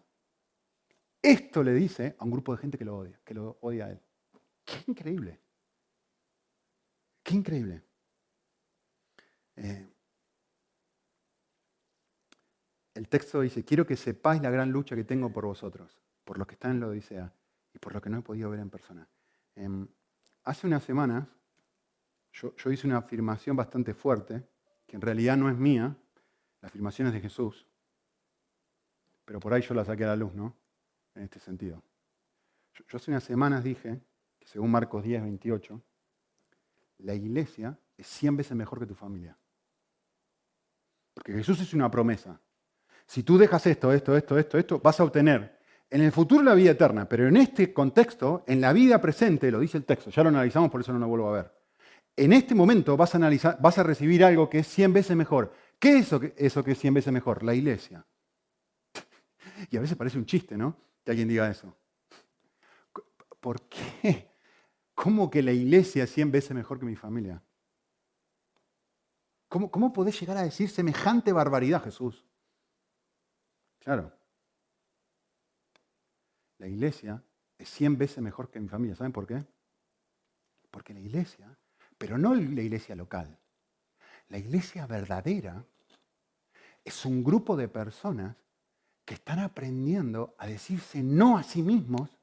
Esto 1.22 1.64
le 1.64 1.74
dice 1.74 2.16
a 2.18 2.26
un 2.26 2.32
grupo 2.32 2.54
de 2.54 2.62
gente 2.62 2.78
que 2.78 2.86
lo 2.86 2.98
odia, 2.98 3.20
que 3.24 3.34
lo 3.34 3.58
odia 3.62 3.86
a 3.86 3.92
él. 3.92 4.02
Qué 4.66 4.84
increíble. 4.88 5.40
Qué 7.24 7.36
increíble. 7.36 7.84
Eh, 9.56 9.88
el 12.96 13.08
texto 13.08 13.42
dice, 13.42 13.64
quiero 13.64 13.86
que 13.86 13.96
sepáis 13.96 14.42
la 14.42 14.50
gran 14.50 14.72
lucha 14.72 14.96
que 14.96 15.04
tengo 15.04 15.32
por 15.32 15.46
vosotros, 15.46 16.02
por 16.24 16.38
los 16.38 16.48
que 16.48 16.56
están 16.56 16.72
en 16.72 16.80
la 16.82 16.88
Odisea 16.88 17.34
y 17.74 17.80
por 17.80 17.94
los 17.94 18.02
que 18.02 18.10
no 18.10 18.20
he 18.20 18.22
podido 18.22 18.50
ver 18.50 18.60
en 18.60 18.70
persona. 18.70 19.08
Em, 19.62 19.88
hace 20.44 20.66
unas 20.66 20.84
semanas 20.84 21.28
yo, 22.34 22.52
hice 22.72 22.88
una 22.88 22.98
afirmación 22.98 23.56
bastante 23.56 23.94
fuerte, 23.94 24.44
que 24.88 24.96
en 24.96 25.02
realidad 25.02 25.38
no 25.38 25.50
es 25.50 25.56
mía, 25.56 25.96
la 26.62 26.68
afirmación 26.68 27.08
es 27.08 27.14
de 27.14 27.22
Jesús, 27.22 27.68
pero 29.24 29.40
por 29.40 29.54
ahí 29.54 29.62
yo 29.62 29.76
la 29.76 29.86
saqué 29.86 30.04
a 30.04 30.08
la 30.08 30.16
luz, 30.16 30.34
¿no? 30.34 30.58
En 31.14 31.24
este 31.24 31.40
sentido. 31.40 31.84
Yo, 32.74 32.98
hace 32.98 33.12
unas 33.12 33.24
semanas 33.24 33.64
dije 33.64 34.02
que 34.40 34.48
según 34.48 34.72
Marcos 34.72 35.04
10, 35.04 35.22
28, 35.22 35.80
la 37.00 37.14
iglesia 37.14 37.78
es 37.98 38.08
100 38.08 38.38
veces 38.38 38.58
mejor 38.58 38.80
que 38.80 38.88
tu 38.88 38.96
familia. 38.96 39.38
Porque 41.14 41.34
Jesús 41.34 41.62
hizo 41.62 41.76
una 41.76 41.92
promesa. 41.92 42.42
Si 43.06 43.22
tú 43.22 43.38
dejas 43.38 43.68
esto, 43.68 43.94
esto, 43.94 44.18
esto, 44.18 44.40
esto, 44.40 44.58
esto, 44.58 44.80
vas 44.80 45.00
a 45.00 45.04
obtener 45.04 45.61
en 45.92 46.02
el 46.02 46.14
futuro 46.14 46.42
la 46.42 46.54
vida 46.54 46.72
eterna, 46.72 47.08
pero 47.08 47.28
en 47.28 47.36
este 47.36 47.74
contexto, 47.74 48.46
en 48.48 48.62
la 48.62 48.72
vida 48.72 49.02
presente, 49.02 49.52
lo 49.52 49.60
dice 49.60 49.78
el 49.78 49.84
texto, 49.84 50.10
ya 50.10 50.24
lo 50.24 50.30
analizamos, 50.30 50.72
por 50.72 50.80
eso 50.80 50.94
no 50.94 51.00
lo 51.00 51.08
vuelvo 51.10 51.28
a 51.28 51.34
ver. 51.34 51.54
En 52.16 52.32
este 52.32 52.56
momento 52.56 52.96
vas 52.96 53.14
a, 53.14 53.84
recibir 53.84 54.24
algo 54.24 54.50
que 54.50 54.60
es 54.60 54.68
100 54.68 54.94
veces 54.94 55.18
mejor. 55.18 55.54
¿Qué 55.80 55.98
es 55.98 56.08
eso 56.08 56.20
que, 56.22 56.34
eso 56.38 56.64
que 56.64 56.72
es 56.72 56.80
100 56.80 56.94
veces 56.94 57.14
mejor? 57.14 57.44
La 57.44 57.54
iglesia. 57.54 58.06
Y 59.70 59.76
a 59.76 59.82
veces 59.82 59.98
parece 59.98 60.18
un 60.18 60.26
chiste, 60.26 60.58
¿no? 60.58 60.78
Que 61.04 61.12
alguien 61.12 61.28
diga 61.28 61.50
eso. 61.50 61.76
¿Por 63.42 63.62
qué? 63.64 64.32
¿Cómo 64.96 65.30
que 65.30 65.42
la 65.42 65.52
iglesia 65.52 66.06
es 66.06 66.14
100 66.14 66.32
veces 66.32 66.52
mejor 66.52 66.80
que 66.80 66.86
mi 66.86 66.96
familia? 66.96 67.44
¿Cómo, 69.50 69.70
¿Cómo 69.70 69.92
podés 69.92 70.18
llegar 70.18 70.38
a 70.38 70.44
decir 70.44 70.70
semejante 70.70 71.34
barbaridad, 71.34 71.84
Jesús? 71.84 72.26
Claro, 73.80 74.14
la 76.62 76.68
iglesia 76.68 77.24
es 77.58 77.70
100 77.70 77.98
veces 77.98 78.20
mejor 78.20 78.52
que 78.52 78.60
mi 78.60 78.70
familia. 78.70 78.96
¿Saben 78.96 79.12
por 79.12 79.26
qué? 79.26 79.44
Porque 80.70 80.94
la 80.94 81.00
iglesia, 81.00 81.58
pero 81.98 82.20
no 82.20 82.36
la 82.36 82.62
iglesia 82.62 82.96
local, 82.96 83.36
la 84.30 84.38
iglesia 84.38 84.86
verdadera 84.86 85.66
es 86.86 87.04
un 87.04 87.24
grupo 87.24 87.58
de 87.58 87.68
personas 87.68 88.36
que 89.06 89.16
están 89.16 89.40
aprendiendo 89.40 90.36
a 90.38 90.46
decirse 90.46 91.02
no 91.02 91.36
a 91.36 91.44
sí 91.44 91.64
mismos 91.64 92.16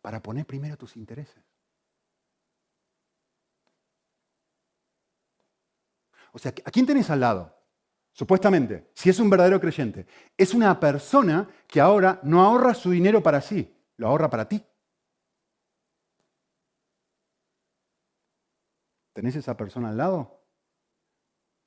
para 0.00 0.22
poner 0.22 0.46
primero 0.46 0.78
tus 0.78 0.96
intereses. 0.96 1.44
O 6.32 6.38
sea, 6.38 6.54
¿a 6.64 6.70
quién 6.70 6.86
tenés 6.86 7.10
al 7.10 7.20
lado? 7.20 7.55
Supuestamente, 8.16 8.90
si 8.94 9.10
es 9.10 9.20
un 9.20 9.28
verdadero 9.28 9.60
creyente, 9.60 10.06
es 10.38 10.54
una 10.54 10.80
persona 10.80 11.46
que 11.66 11.82
ahora 11.82 12.18
no 12.22 12.42
ahorra 12.42 12.72
su 12.72 12.90
dinero 12.90 13.22
para 13.22 13.42
sí, 13.42 13.76
lo 13.98 14.08
ahorra 14.08 14.30
para 14.30 14.48
ti. 14.48 14.64
¿Tenés 19.12 19.36
esa 19.36 19.54
persona 19.54 19.90
al 19.90 19.98
lado? 19.98 20.42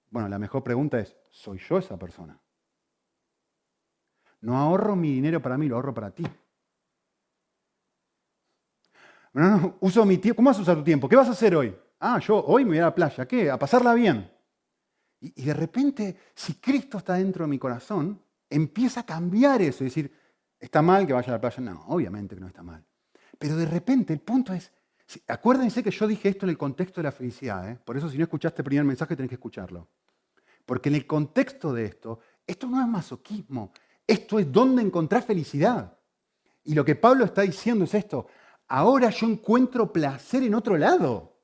Bueno, 0.09 0.27
la 0.27 0.39
mejor 0.39 0.63
pregunta 0.63 0.99
es, 0.99 1.15
¿soy 1.29 1.59
yo 1.59 1.77
esa 1.77 1.97
persona? 1.97 2.39
No 4.41 4.57
ahorro 4.57 4.95
mi 4.95 5.13
dinero 5.13 5.41
para 5.41 5.55
mí, 5.57 5.67
lo 5.67 5.75
ahorro 5.75 5.93
para 5.93 6.09
ti. 6.09 6.23
No, 9.33 9.77
uso 9.81 10.03
mi 10.03 10.17
tiempo. 10.17 10.38
¿Cómo 10.38 10.49
vas 10.49 10.57
a 10.57 10.62
usar 10.63 10.77
tu 10.77 10.83
tiempo? 10.83 11.07
¿Qué 11.07 11.15
vas 11.15 11.27
a 11.27 11.31
hacer 11.31 11.55
hoy? 11.55 11.77
Ah, 11.99 12.19
yo 12.19 12.43
hoy 12.43 12.63
me 12.63 12.71
voy 12.71 12.79
a 12.79 12.85
la 12.85 12.95
playa. 12.95 13.27
¿Qué? 13.27 13.51
A 13.51 13.59
pasarla 13.59 13.93
bien. 13.93 14.38
Y, 15.21 15.43
de 15.43 15.53
repente, 15.53 16.17
si 16.34 16.55
Cristo 16.55 16.99
está 16.99 17.15
dentro 17.15 17.45
de 17.45 17.49
mi 17.49 17.60
corazón, 17.60 18.21
empieza 18.49 19.01
a 19.01 19.05
cambiar 19.05 19.62
eso. 19.62 19.84
Es 19.84 19.93
decir, 19.93 20.13
¿está 20.60 20.82
mal 20.82 21.05
que 21.05 21.13
vaya 21.13 21.29
a 21.29 21.32
la 21.36 21.41
playa? 21.41 21.62
No, 21.62 21.86
obviamente 21.88 22.36
que 22.36 22.41
no 22.41 22.47
está 22.47 22.63
mal. 22.63 22.84
Pero 23.38 23.55
de 23.55 23.65
repente 23.65 24.13
el 24.13 24.19
punto 24.19 24.53
es, 24.53 24.71
acuérdense 25.27 25.84
que 25.84 25.91
yo 25.91 26.08
dije 26.08 26.29
esto 26.29 26.45
en 26.45 26.51
el 26.51 26.58
contexto 26.58 27.01
de 27.01 27.05
la 27.05 27.12
felicidad. 27.12 27.69
¿eh? 27.69 27.79
Por 27.84 27.97
eso 27.97 28.10
si 28.10 28.17
no 28.17 28.23
escuchaste 28.23 28.62
el 28.62 28.65
primer 28.65 28.86
mensaje 28.86 29.15
tenés 29.15 29.29
que 29.29 29.36
escucharlo. 29.36 29.88
Porque 30.65 30.89
en 30.89 30.95
el 30.95 31.08
contexto 31.08 31.73
de 31.73 31.86
esto, 31.86 32.19
esto 32.45 32.67
no 32.67 32.82
es 32.82 32.88
masoquismo. 32.88 33.71
Esto 34.05 34.39
es 34.39 34.51
donde 34.51 34.82
encontrar 34.82 35.23
felicidad. 35.23 35.97
Y 36.63 36.73
lo 36.73 36.86
que 36.86 36.95
Pablo 36.95 37.25
está 37.25 37.41
diciendo 37.41 37.86
es 37.86 37.93
esto. 37.93 38.27
Ahora 38.67 39.10
yo 39.10 39.27
encuentro 39.27 39.91
placer 39.91 40.43
en 40.43 40.53
otro 40.53 40.77
lado. 40.77 41.38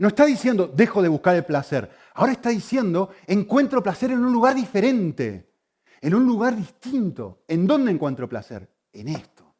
No 0.00 0.08
está 0.08 0.24
diciendo, 0.24 0.66
dejo 0.66 1.02
de 1.02 1.10
buscar 1.10 1.36
el 1.36 1.44
placer. 1.44 1.90
Ahora 2.14 2.32
está 2.32 2.48
diciendo, 2.48 3.10
encuentro 3.26 3.82
placer 3.82 4.10
en 4.10 4.24
un 4.24 4.32
lugar 4.32 4.54
diferente, 4.54 5.52
en 6.00 6.14
un 6.14 6.24
lugar 6.24 6.56
distinto. 6.56 7.44
¿En 7.46 7.66
dónde 7.66 7.92
encuentro 7.92 8.26
placer? 8.26 8.66
En 8.94 9.08
esto. 9.08 9.54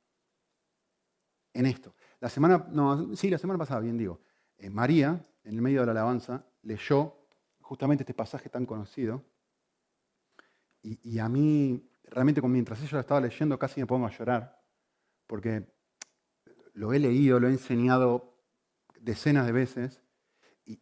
En 1.52 1.66
esto. 1.66 1.94
La 2.20 2.30
semana, 2.30 2.66
no, 2.70 3.14
sí, 3.14 3.28
la 3.28 3.36
semana 3.36 3.58
pasada, 3.58 3.80
bien 3.80 3.98
digo. 3.98 4.22
Eh, 4.56 4.70
María, 4.70 5.22
en 5.44 5.56
el 5.56 5.60
medio 5.60 5.80
de 5.80 5.86
la 5.86 5.92
alabanza, 5.92 6.42
leyó 6.62 7.18
justamente 7.60 8.04
este 8.04 8.14
pasaje 8.14 8.48
tan 8.48 8.64
conocido. 8.64 9.22
Y, 10.80 11.18
a 11.18 11.28
mí, 11.28 11.86
realmente, 12.04 12.40
mientras 12.40 12.80
ella 12.80 12.92
lo 12.92 13.00
estaba 13.00 13.20
leyendo, 13.20 13.58
casi 13.58 13.78
me 13.78 13.86
pongo 13.86 14.06
a 14.06 14.10
llorar, 14.10 14.58
porque 15.26 15.70
lo 16.72 16.94
he 16.94 16.98
leído, 16.98 17.38
lo 17.38 17.48
he 17.48 17.50
enseñado 17.50 18.38
decenas 18.98 19.44
de 19.44 19.52
veces, 19.52 20.00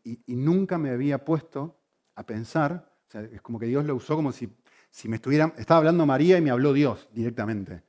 y, 0.04 0.34
nunca 0.34 0.78
me 0.78 0.90
había 0.90 1.24
puesto 1.24 1.80
a 2.14 2.26
pensar, 2.26 2.92
o 3.06 3.10
sea, 3.10 3.22
es 3.22 3.40
como 3.40 3.58
que 3.58 3.66
Dios 3.66 3.84
lo 3.84 3.94
usó 3.94 4.16
como 4.16 4.32
si, 4.32 4.48
si 4.90 5.08
me 5.08 5.16
estuviera, 5.16 5.54
estaba 5.56 5.78
hablando 5.78 6.04
María 6.06 6.38
y 6.38 6.40
me 6.40 6.50
habló 6.50 6.72
Dios 6.72 7.08
directamente. 7.12 7.82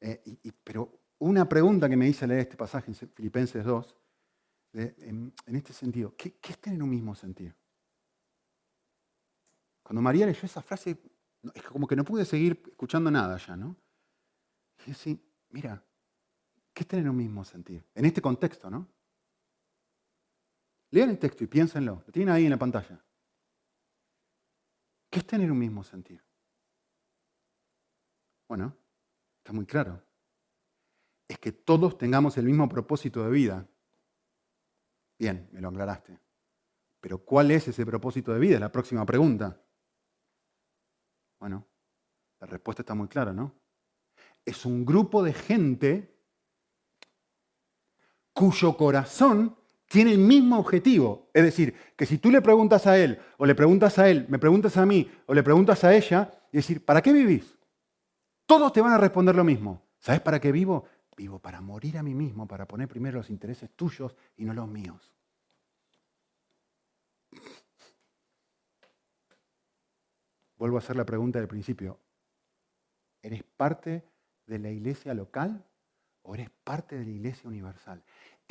Eh, 0.00 0.22
pero 0.64 1.00
una 1.18 1.48
pregunta 1.48 1.88
que 1.88 1.96
me 1.96 2.08
hice 2.08 2.26
leer 2.26 2.40
este 2.40 2.56
pasaje 2.56 2.90
en 2.90 2.94
Filipenses 2.94 3.64
2, 3.64 3.96
en, 4.74 5.32
este 5.46 5.72
sentido, 5.72 6.14
¿qué, 6.16 6.34
¿qué 6.40 6.52
es 6.52 6.58
tener 6.58 6.82
un 6.82 6.90
mismo 6.90 7.14
sentir? 7.14 7.54
Cuando 9.82 10.00
María 10.00 10.26
leyó 10.26 10.40
esa 10.42 10.62
frase, 10.62 10.96
es 11.54 11.62
como 11.64 11.86
que 11.86 11.96
no 11.96 12.04
pude 12.04 12.24
seguir 12.24 12.62
escuchando 12.66 13.10
nada 13.10 13.36
ya, 13.36 13.56
¿no? 13.56 13.76
Y 14.86 14.94
sí, 14.94 15.20
mira, 15.50 15.84
¿qué 16.72 16.82
es 16.82 16.88
tener 16.88 17.08
un 17.08 17.16
mismo 17.16 17.44
sentir? 17.44 17.84
En 17.94 18.04
este 18.04 18.22
contexto, 18.22 18.70
¿no? 18.70 18.88
Lean 20.92 21.08
el 21.08 21.18
texto 21.18 21.42
y 21.42 21.46
piénsenlo. 21.46 22.02
Lo 22.06 22.12
tienen 22.12 22.34
ahí 22.34 22.44
en 22.44 22.50
la 22.50 22.58
pantalla. 22.58 23.02
¿Qué 25.10 25.18
es 25.18 25.26
tener 25.26 25.50
un 25.50 25.58
mismo 25.58 25.82
sentir? 25.82 26.22
Bueno, 28.46 28.76
está 29.38 29.52
muy 29.52 29.64
claro. 29.64 30.02
Es 31.26 31.38
que 31.38 31.52
todos 31.52 31.96
tengamos 31.96 32.36
el 32.36 32.44
mismo 32.44 32.68
propósito 32.68 33.24
de 33.24 33.30
vida. 33.30 33.66
Bien, 35.18 35.48
me 35.52 35.62
lo 35.62 35.68
aclaraste. 35.68 36.18
Pero 37.00 37.24
¿cuál 37.24 37.50
es 37.50 37.68
ese 37.68 37.86
propósito 37.86 38.32
de 38.32 38.38
vida? 38.38 38.54
Es 38.56 38.60
la 38.60 38.70
próxima 38.72 39.06
pregunta. 39.06 39.58
Bueno, 41.40 41.66
la 42.38 42.46
respuesta 42.46 42.82
está 42.82 42.94
muy 42.94 43.08
clara, 43.08 43.32
¿no? 43.32 43.54
Es 44.44 44.66
un 44.66 44.84
grupo 44.84 45.22
de 45.22 45.32
gente 45.32 46.14
cuyo 48.34 48.76
corazón 48.76 49.56
tiene 49.92 50.12
el 50.12 50.18
mismo 50.18 50.58
objetivo. 50.58 51.28
Es 51.34 51.42
decir, 51.42 51.74
que 51.96 52.06
si 52.06 52.16
tú 52.16 52.30
le 52.30 52.40
preguntas 52.40 52.86
a 52.86 52.98
él, 52.98 53.20
o 53.36 53.44
le 53.44 53.54
preguntas 53.54 53.98
a 53.98 54.08
él, 54.08 54.24
me 54.28 54.38
preguntas 54.38 54.76
a 54.78 54.86
mí, 54.86 55.10
o 55.26 55.34
le 55.34 55.42
preguntas 55.42 55.84
a 55.84 55.94
ella, 55.94 56.30
y 56.50 56.56
decir, 56.56 56.82
¿para 56.84 57.02
qué 57.02 57.12
vivís? 57.12 57.58
Todos 58.46 58.72
te 58.72 58.80
van 58.80 58.94
a 58.94 58.98
responder 58.98 59.34
lo 59.34 59.44
mismo. 59.44 59.82
¿Sabes 59.98 60.22
para 60.22 60.40
qué 60.40 60.50
vivo? 60.50 60.86
Vivo 61.14 61.38
para 61.38 61.60
morir 61.60 61.98
a 61.98 62.02
mí 62.02 62.14
mismo, 62.14 62.48
para 62.48 62.66
poner 62.66 62.88
primero 62.88 63.18
los 63.18 63.28
intereses 63.28 63.70
tuyos 63.76 64.16
y 64.36 64.46
no 64.46 64.54
los 64.54 64.66
míos. 64.66 65.12
Vuelvo 70.56 70.76
a 70.76 70.80
hacer 70.80 70.96
la 70.96 71.04
pregunta 71.04 71.38
del 71.38 71.48
principio. 71.48 71.98
¿Eres 73.20 73.42
parte 73.42 74.04
de 74.46 74.58
la 74.58 74.70
iglesia 74.70 75.12
local 75.12 75.66
o 76.22 76.34
eres 76.34 76.48
parte 76.64 76.96
de 76.96 77.04
la 77.04 77.10
iglesia 77.10 77.48
universal? 77.48 78.02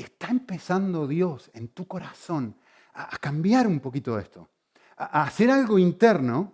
Está 0.01 0.29
empezando 0.29 1.07
Dios 1.07 1.51
en 1.53 1.69
tu 1.69 1.87
corazón 1.87 2.55
a, 2.93 3.17
cambiar 3.17 3.67
un 3.67 3.79
poquito 3.79 4.17
esto, 4.17 4.49
a, 4.97 5.23
hacer 5.23 5.51
algo 5.51 5.77
interno, 5.77 6.53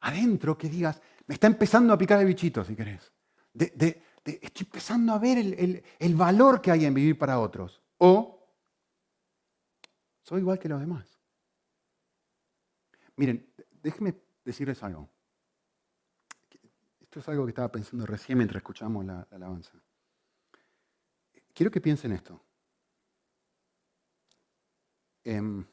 adentro, 0.00 0.56
que 0.56 0.68
digas, 0.68 1.00
me 1.26 1.34
está 1.34 1.46
empezando 1.46 1.92
a 1.92 1.98
picar 1.98 2.20
el 2.20 2.26
bichito, 2.26 2.64
si 2.64 2.74
querés. 2.74 3.12
estoy 3.54 4.66
empezando 4.66 5.12
a 5.12 5.18
ver 5.18 5.38
el, 5.38 5.82
el 5.98 6.14
valor 6.14 6.60
que 6.60 6.70
hay 6.70 6.86
en 6.86 6.94
vivir 6.94 7.18
para 7.18 7.38
otros. 7.38 7.82
O 7.98 8.48
soy 10.22 10.40
igual 10.40 10.58
que 10.58 10.68
los 10.68 10.80
demás. 10.80 11.18
Miren, 13.16 13.52
déjenme 13.82 14.14
decirles 14.44 14.82
algo. 14.82 15.10
Esto 17.00 17.18
es 17.18 17.28
algo 17.28 17.44
que 17.44 17.50
estaba 17.50 17.72
pensando 17.72 18.06
recién 18.06 18.38
mientras 18.38 18.60
escuchamos 18.60 19.04
la, 19.04 19.26
alabanza. 19.32 19.72
Quiero 21.52 21.70
que 21.72 21.80
piensen 21.80 22.12
esto. 22.12 22.40
Em, 25.24 25.66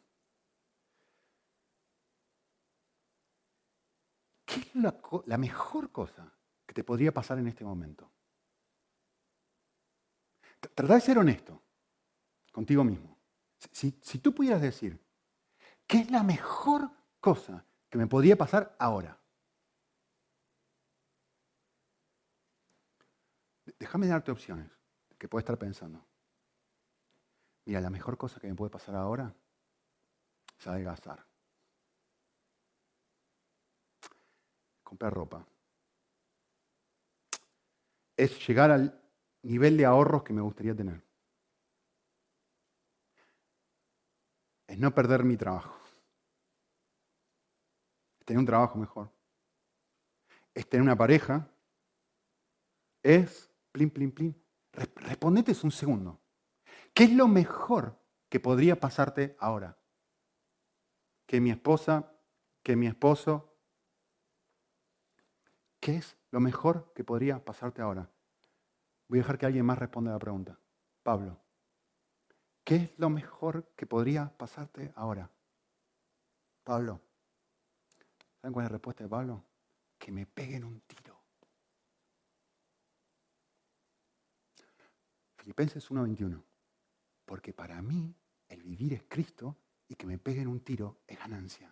¿Qué 4.46 4.60
es 4.62 4.76
la, 4.76 5.38
mejor 5.38 5.92
cosa 5.92 6.34
que 6.66 6.74
te 6.74 6.84
podría 6.84 7.14
pasar 7.14 7.38
en 7.40 7.48
este 7.48 7.64
momento? 7.64 8.12
Trata 10.74 10.96
de 10.96 11.02
ser 11.02 11.18
honesto 11.18 11.62
contigo 12.52 12.84
mismo. 12.84 13.18
Si, 13.72 13.98
si, 14.02 14.20
tú 14.20 14.34
pudieras 14.34 14.62
decir, 14.62 15.00
¿qué 15.86 16.00
es 16.00 16.12
la 16.12 16.24
mejor 16.24 16.92
cosa 17.20 17.66
que 17.90 17.98
me 17.98 18.08
podría 18.08 18.38
pasar 18.38 18.76
ahora. 18.80 19.20
Déjame 23.80 24.08
darte 24.08 24.32
opciones 24.32 24.72
que 25.18 25.28
puedes 25.28 25.44
estar 25.44 25.58
pensando. 25.58 26.06
Mira, 27.68 27.82
la 27.82 27.90
mejor 27.90 28.18
cosa 28.18 28.40
que 28.40 28.48
me 28.48 28.56
puede 28.56 28.72
pasar 28.72 28.96
ahora 28.96 29.32
es 30.58 30.68
adelgazar. 30.68 31.24
Comprar 34.84 35.14
ropa. 35.14 35.46
Es 38.16 38.48
llegar 38.48 38.72
al 38.72 39.00
nivel 39.44 39.78
de 39.78 39.86
ahorros 39.86 40.24
que 40.24 40.34
me 40.34 40.42
gustaría 40.42 40.74
tener. 40.74 41.04
Es 44.66 44.80
no 44.80 44.96
perder 44.96 45.24
mi 45.24 45.38
trabajo 45.38 45.78
tener 48.28 48.40
un 48.40 48.46
trabajo 48.46 48.78
mejor. 48.78 49.10
Es 50.54 50.68
tener 50.68 50.84
una 50.84 50.98
pareja. 50.98 51.50
Es, 53.02 53.50
plin, 53.72 53.90
plin, 53.90 54.12
plin. 54.12 54.44
Respondete 54.74 55.54
un 55.64 55.72
segundo. 55.72 56.20
¿Qué 56.98 57.04
es 57.04 57.14
lo 57.14 57.28
mejor 57.28 57.96
que 58.28 58.40
podría 58.40 58.80
pasarte 58.80 59.38
ahora? 59.40 59.78
Que 61.28 61.40
mi 61.40 61.52
esposa, 61.52 62.12
que 62.64 62.76
mi 62.76 62.88
esposo. 62.88 63.56
¿Qué 65.80 65.98
es 65.98 66.18
lo 66.32 66.40
mejor 66.40 66.92
que 66.96 67.04
podría 67.04 67.46
pasarte 67.46 67.84
ahora? 67.84 68.10
Voy 69.08 69.20
a 69.20 69.22
dejar 69.22 69.38
que 69.38 69.46
alguien 69.46 69.64
más 69.64 69.78
responda 69.78 70.12
la 70.12 70.18
pregunta. 70.18 70.60
Pablo, 71.04 71.40
¿qué 72.64 72.78
es 72.78 72.98
lo 72.98 73.12
mejor 73.12 73.72
que 73.76 73.86
podría 73.86 74.36
pasarte 74.36 74.92
ahora? 74.96 75.30
Pablo, 76.64 77.00
¿Saben 78.42 78.54
cuál 78.54 78.66
es 78.66 78.72
la 78.72 78.76
respuesta 78.76 79.04
de 79.04 79.10
Pablo? 79.12 79.44
Que 80.00 80.12
me 80.12 80.26
peguen 80.26 80.64
un 80.64 80.82
tiro. 80.82 81.22
Filipenses 85.38 85.92
1:21. 85.92 86.47
Porque 87.28 87.52
para 87.52 87.82
mí 87.82 88.16
el 88.48 88.64
vivir 88.64 88.94
es 88.94 89.04
Cristo 89.08 89.58
y 89.90 89.96
que 89.96 90.08
me 90.08 90.18
peguen 90.18 90.48
un 90.48 90.62
tiro 90.62 91.02
es 91.06 91.20
ganancia. 91.20 91.70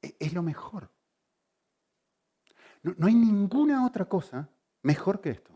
E, 0.00 0.16
es, 0.18 0.32
lo 0.32 0.42
mejor. 0.42 0.90
No, 2.82 2.94
no 2.96 3.06
hay 3.06 3.14
ninguna 3.14 3.86
otra 3.86 4.06
cosa 4.06 4.48
mejor 4.82 5.20
que 5.20 5.30
esto. 5.30 5.52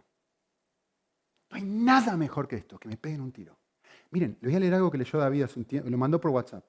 No 1.48 1.56
hay 1.56 1.62
nada 1.62 2.18
mejor 2.18 2.46
que 2.46 2.56
esto, 2.56 2.78
que 2.78 2.87
me 2.87 2.98
peguen 2.98 3.22
un 3.22 3.32
tiro. 3.32 3.58
Miren, 4.10 4.37
le 4.42 4.48
voy 4.48 4.56
a 4.56 4.60
leer 4.60 4.74
algo 4.74 4.90
que 4.90 4.98
leyó 4.98 5.18
David 5.18 5.44
hace 5.44 5.58
un 5.58 5.64
tiempo, 5.64 5.88
lo 5.88 5.96
mandó 5.96 6.20
por 6.20 6.30
WhatsApp. 6.30 6.66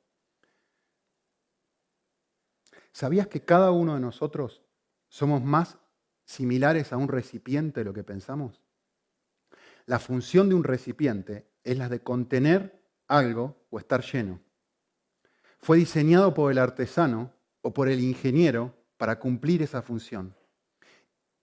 ¿Sabías 2.94 3.28
que 3.28 3.44
cada 3.44 3.72
uno 3.72 3.96
de 3.96 4.00
nosotros 4.00 4.64
somos 5.10 5.44
más 5.44 5.78
similares 6.24 6.94
a 6.94 6.98
un 6.98 7.10
recipiente 7.10 7.82
de 7.82 7.84
lo 7.84 7.94
que 7.94 8.06
pensamos? 8.06 8.62
La 9.88 10.00
función 10.00 10.48
de 10.48 10.56
un 10.56 10.64
recipiente 10.64 11.54
es 11.66 11.78
la 11.78 11.90
de 11.90 12.02
contener 12.02 12.82
algo 13.08 13.66
o 13.72 13.80
estar 13.80 14.02
lleno. 14.02 14.40
Fue 15.58 15.78
diseñado 15.78 16.34
por 16.34 16.52
el 16.52 16.60
artesano 16.60 17.34
o 17.62 17.74
por 17.74 17.90
el 17.90 18.00
ingeniero 18.00 18.74
para 18.98 19.20
cumplir 19.20 19.64
esa 19.64 19.82
función. 19.82 20.36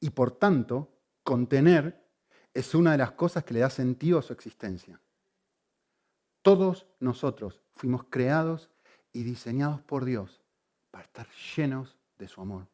Y 0.01 0.11
por 0.11 0.31
tanto, 0.31 0.97
contener 1.25 2.09
es 2.55 2.75
una 2.75 2.93
de 2.93 2.99
las 2.99 3.13
cosas 3.13 3.45
que 3.45 3.55
le 3.55 3.61
da 3.61 3.71
sentido 3.71 4.19
a 4.19 4.23
su 4.23 4.33
existencia. 4.33 5.01
Todos 6.41 6.87
nosotros 7.01 7.63
fuimos 7.73 8.05
creados 8.05 8.71
y 9.13 9.25
diseñados 9.25 9.81
por 9.81 10.05
Dios 10.05 10.41
para 10.91 11.05
estar 11.05 11.29
llenos 11.57 11.99
de 12.19 12.29
su 12.29 12.41
amor. 12.41 12.69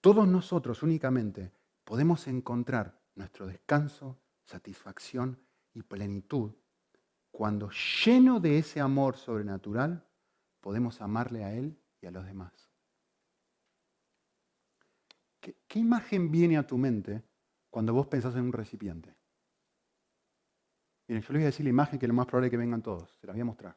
Todos 0.00 0.26
nosotros 0.26 0.82
únicamente 0.82 1.52
podemos 1.84 2.26
encontrar 2.26 3.02
nuestro 3.14 3.46
descanso, 3.46 4.18
satisfacción 4.44 5.45
y 5.76 5.82
plenitud 5.82 6.52
cuando 7.30 7.70
lleno 8.04 8.40
de 8.40 8.58
ese 8.58 8.80
amor 8.80 9.18
sobrenatural 9.18 10.02
podemos 10.60 11.02
amarle 11.02 11.44
a 11.44 11.52
Él 11.52 11.78
y 12.00 12.06
a 12.06 12.10
los 12.10 12.24
demás. 12.24 12.70
¿Qué, 15.38 15.78
imagen 15.78 16.30
viene 16.30 16.56
a 16.56 16.66
tu 16.66 16.78
mente 16.78 17.22
cuando 17.68 17.92
vos 17.92 18.06
pensás 18.06 18.34
en 18.36 18.44
un 18.44 18.52
recipiente? 18.54 19.14
Miren, 21.06 21.22
yo 21.22 21.32
les 21.34 21.40
voy 21.40 21.42
a 21.42 21.46
decir 21.46 21.64
la 21.64 21.70
imagen 21.70 21.98
que 21.98 22.08
lo 22.08 22.14
más 22.14 22.26
probable 22.26 22.50
que 22.50 22.56
vengan 22.56 22.82
todos. 22.82 23.10
Se 23.20 23.26
la 23.26 23.34
voy 23.34 23.42
a 23.42 23.44
mostrar. 23.44 23.76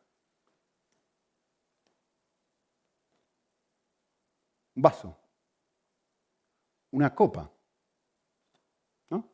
un 4.75 4.81
vaso, 4.81 5.19
una 6.91 7.13
copa. 7.13 7.51
¿no? 9.09 9.29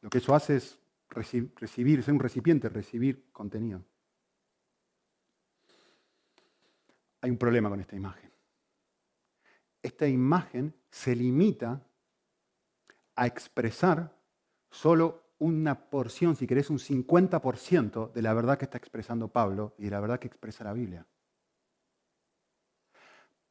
Lo 0.00 0.10
que 0.10 0.18
eso 0.18 0.34
hace 0.34 0.56
es 0.56 0.83
recibir, 1.14 2.02
ser 2.02 2.14
un 2.14 2.20
recipiente, 2.20 2.68
recibir 2.68 3.30
contenido. 3.32 3.84
Hay 7.20 7.30
un 7.30 7.38
problema 7.38 7.70
con 7.70 7.80
esta 7.80 7.96
imagen. 7.96 8.30
Esta 9.82 10.06
imagen 10.06 10.74
se 10.90 11.14
limita 11.14 11.86
a 13.16 13.26
expresar 13.26 14.14
solo 14.70 15.22
una 15.38 15.88
porción, 15.88 16.36
si 16.36 16.46
querés, 16.46 16.70
un 16.70 16.78
50% 16.78 18.12
de 18.12 18.22
la 18.22 18.34
verdad 18.34 18.58
que 18.58 18.64
está 18.64 18.78
expresando 18.78 19.28
Pablo 19.28 19.74
y 19.78 19.84
de 19.84 19.90
la 19.90 20.00
verdad 20.00 20.18
que 20.18 20.26
expresa 20.26 20.64
la 20.64 20.72
Biblia. 20.72 21.06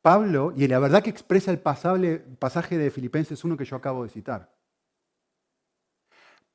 Pablo, 0.01 0.53
y 0.55 0.67
la 0.67 0.79
verdad 0.79 1.01
que 1.01 1.09
expresa 1.09 1.49
el 1.49 1.59
pasaje 1.59 2.77
de 2.77 2.91
Filipenses 2.91 3.43
1 3.43 3.55
que 3.55 3.65
yo 3.65 3.75
acabo 3.75 4.03
de 4.03 4.09
citar. 4.09 4.52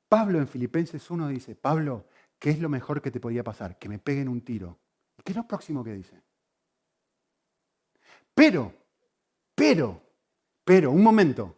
Pablo 0.08 0.38
en 0.38 0.48
Filipenses 0.48 1.10
1 1.10 1.28
dice, 1.28 1.54
Pablo, 1.54 2.06
¿qué 2.38 2.50
es 2.50 2.58
lo 2.60 2.68
mejor 2.68 3.02
que 3.02 3.10
te 3.10 3.20
podía 3.20 3.44
pasar? 3.44 3.78
Que 3.78 3.88
me 3.88 3.98
peguen 3.98 4.28
un 4.28 4.40
tiro. 4.40 4.78
¿Qué 5.22 5.32
es 5.32 5.36
lo 5.36 5.46
próximo 5.46 5.84
que 5.84 5.92
dice? 5.92 6.22
Pero, 8.34 8.72
pero, 9.54 10.00
pero, 10.64 10.90
un 10.92 11.02
momento, 11.02 11.56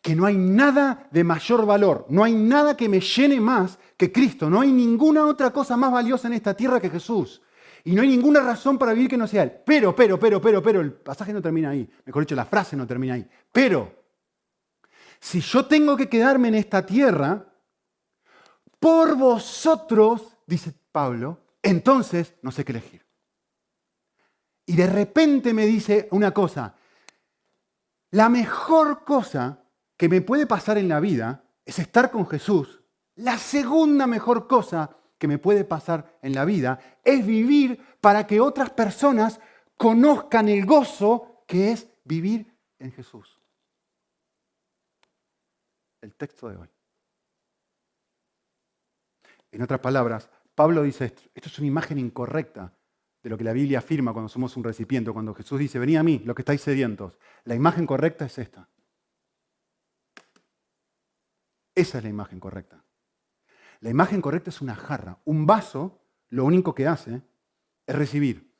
que 0.00 0.16
no 0.16 0.26
hay 0.26 0.36
nada 0.36 1.08
de 1.10 1.22
mayor 1.22 1.66
valor, 1.66 2.06
no 2.08 2.24
hay 2.24 2.34
nada 2.34 2.76
que 2.76 2.88
me 2.88 3.00
llene 3.00 3.38
más 3.40 3.78
que 3.96 4.10
Cristo, 4.10 4.48
no 4.48 4.62
hay 4.62 4.72
ninguna 4.72 5.26
otra 5.26 5.52
cosa 5.52 5.76
más 5.76 5.92
valiosa 5.92 6.26
en 6.28 6.34
esta 6.34 6.54
tierra 6.54 6.80
que 6.80 6.90
Jesús. 6.90 7.42
Y 7.84 7.94
no 7.94 8.02
hay 8.02 8.08
ninguna 8.08 8.40
razón 8.40 8.78
para 8.78 8.92
vivir 8.92 9.10
que 9.10 9.16
no 9.16 9.26
sea 9.26 9.42
Él. 9.42 9.52
Pero, 9.64 9.94
pero, 9.94 10.18
pero, 10.18 10.40
pero, 10.40 10.62
pero, 10.62 10.80
el 10.80 10.92
pasaje 10.92 11.32
no 11.32 11.40
termina 11.40 11.70
ahí. 11.70 11.88
Mejor 12.04 12.22
dicho, 12.22 12.34
la 12.34 12.44
frase 12.44 12.76
no 12.76 12.86
termina 12.86 13.14
ahí. 13.14 13.26
Pero, 13.52 13.92
si 15.18 15.40
yo 15.40 15.66
tengo 15.66 15.96
que 15.96 16.08
quedarme 16.08 16.48
en 16.48 16.56
esta 16.56 16.84
tierra, 16.84 17.49
por 18.80 19.14
vosotros, 19.16 20.36
dice 20.46 20.72
Pablo, 20.90 21.38
entonces 21.62 22.34
no 22.42 22.50
sé 22.50 22.64
qué 22.64 22.72
elegir. 22.72 23.06
Y 24.66 24.74
de 24.74 24.86
repente 24.86 25.52
me 25.52 25.66
dice 25.66 26.08
una 26.10 26.32
cosa, 26.32 26.74
la 28.10 28.28
mejor 28.28 29.04
cosa 29.04 29.62
que 29.96 30.08
me 30.08 30.22
puede 30.22 30.46
pasar 30.46 30.78
en 30.78 30.88
la 30.88 30.98
vida 30.98 31.44
es 31.64 31.78
estar 31.78 32.10
con 32.10 32.26
Jesús. 32.26 32.82
La 33.16 33.36
segunda 33.36 34.06
mejor 34.06 34.48
cosa 34.48 34.96
que 35.18 35.28
me 35.28 35.38
puede 35.38 35.64
pasar 35.64 36.18
en 36.22 36.34
la 36.34 36.46
vida 36.46 36.80
es 37.04 37.24
vivir 37.26 37.78
para 38.00 38.26
que 38.26 38.40
otras 38.40 38.70
personas 38.70 39.38
conozcan 39.76 40.48
el 40.48 40.64
gozo 40.64 41.44
que 41.46 41.72
es 41.72 41.86
vivir 42.04 42.56
en 42.78 42.92
Jesús. 42.92 43.38
El 46.00 46.14
texto 46.14 46.48
de 46.48 46.56
hoy. 46.56 46.79
En 49.52 49.62
otras 49.62 49.80
palabras, 49.80 50.28
Pablo 50.54 50.82
dice 50.82 51.06
esto, 51.06 51.22
esto 51.34 51.48
es 51.48 51.58
una 51.58 51.68
imagen 51.68 51.98
incorrecta 51.98 52.74
de 53.22 53.30
lo 53.30 53.36
que 53.36 53.44
la 53.44 53.52
Biblia 53.52 53.78
afirma 53.78 54.12
cuando 54.12 54.28
somos 54.28 54.56
un 54.56 54.64
recipiente, 54.64 55.12
cuando 55.12 55.34
Jesús 55.34 55.58
dice, 55.58 55.78
vení 55.78 55.96
a 55.96 56.02
mí, 56.02 56.22
los 56.24 56.34
que 56.34 56.42
estáis 56.42 56.60
sedientos. 56.60 57.18
La 57.44 57.54
imagen 57.54 57.86
correcta 57.86 58.24
es 58.24 58.38
esta. 58.38 58.68
Esa 61.74 61.98
es 61.98 62.04
la 62.04 62.10
imagen 62.10 62.40
correcta. 62.40 62.84
La 63.80 63.90
imagen 63.90 64.20
correcta 64.20 64.50
es 64.50 64.60
una 64.60 64.74
jarra. 64.74 65.18
Un 65.24 65.46
vaso, 65.46 66.02
lo 66.28 66.44
único 66.44 66.74
que 66.74 66.86
hace 66.86 67.22
es 67.86 67.94
recibir. 67.94 68.54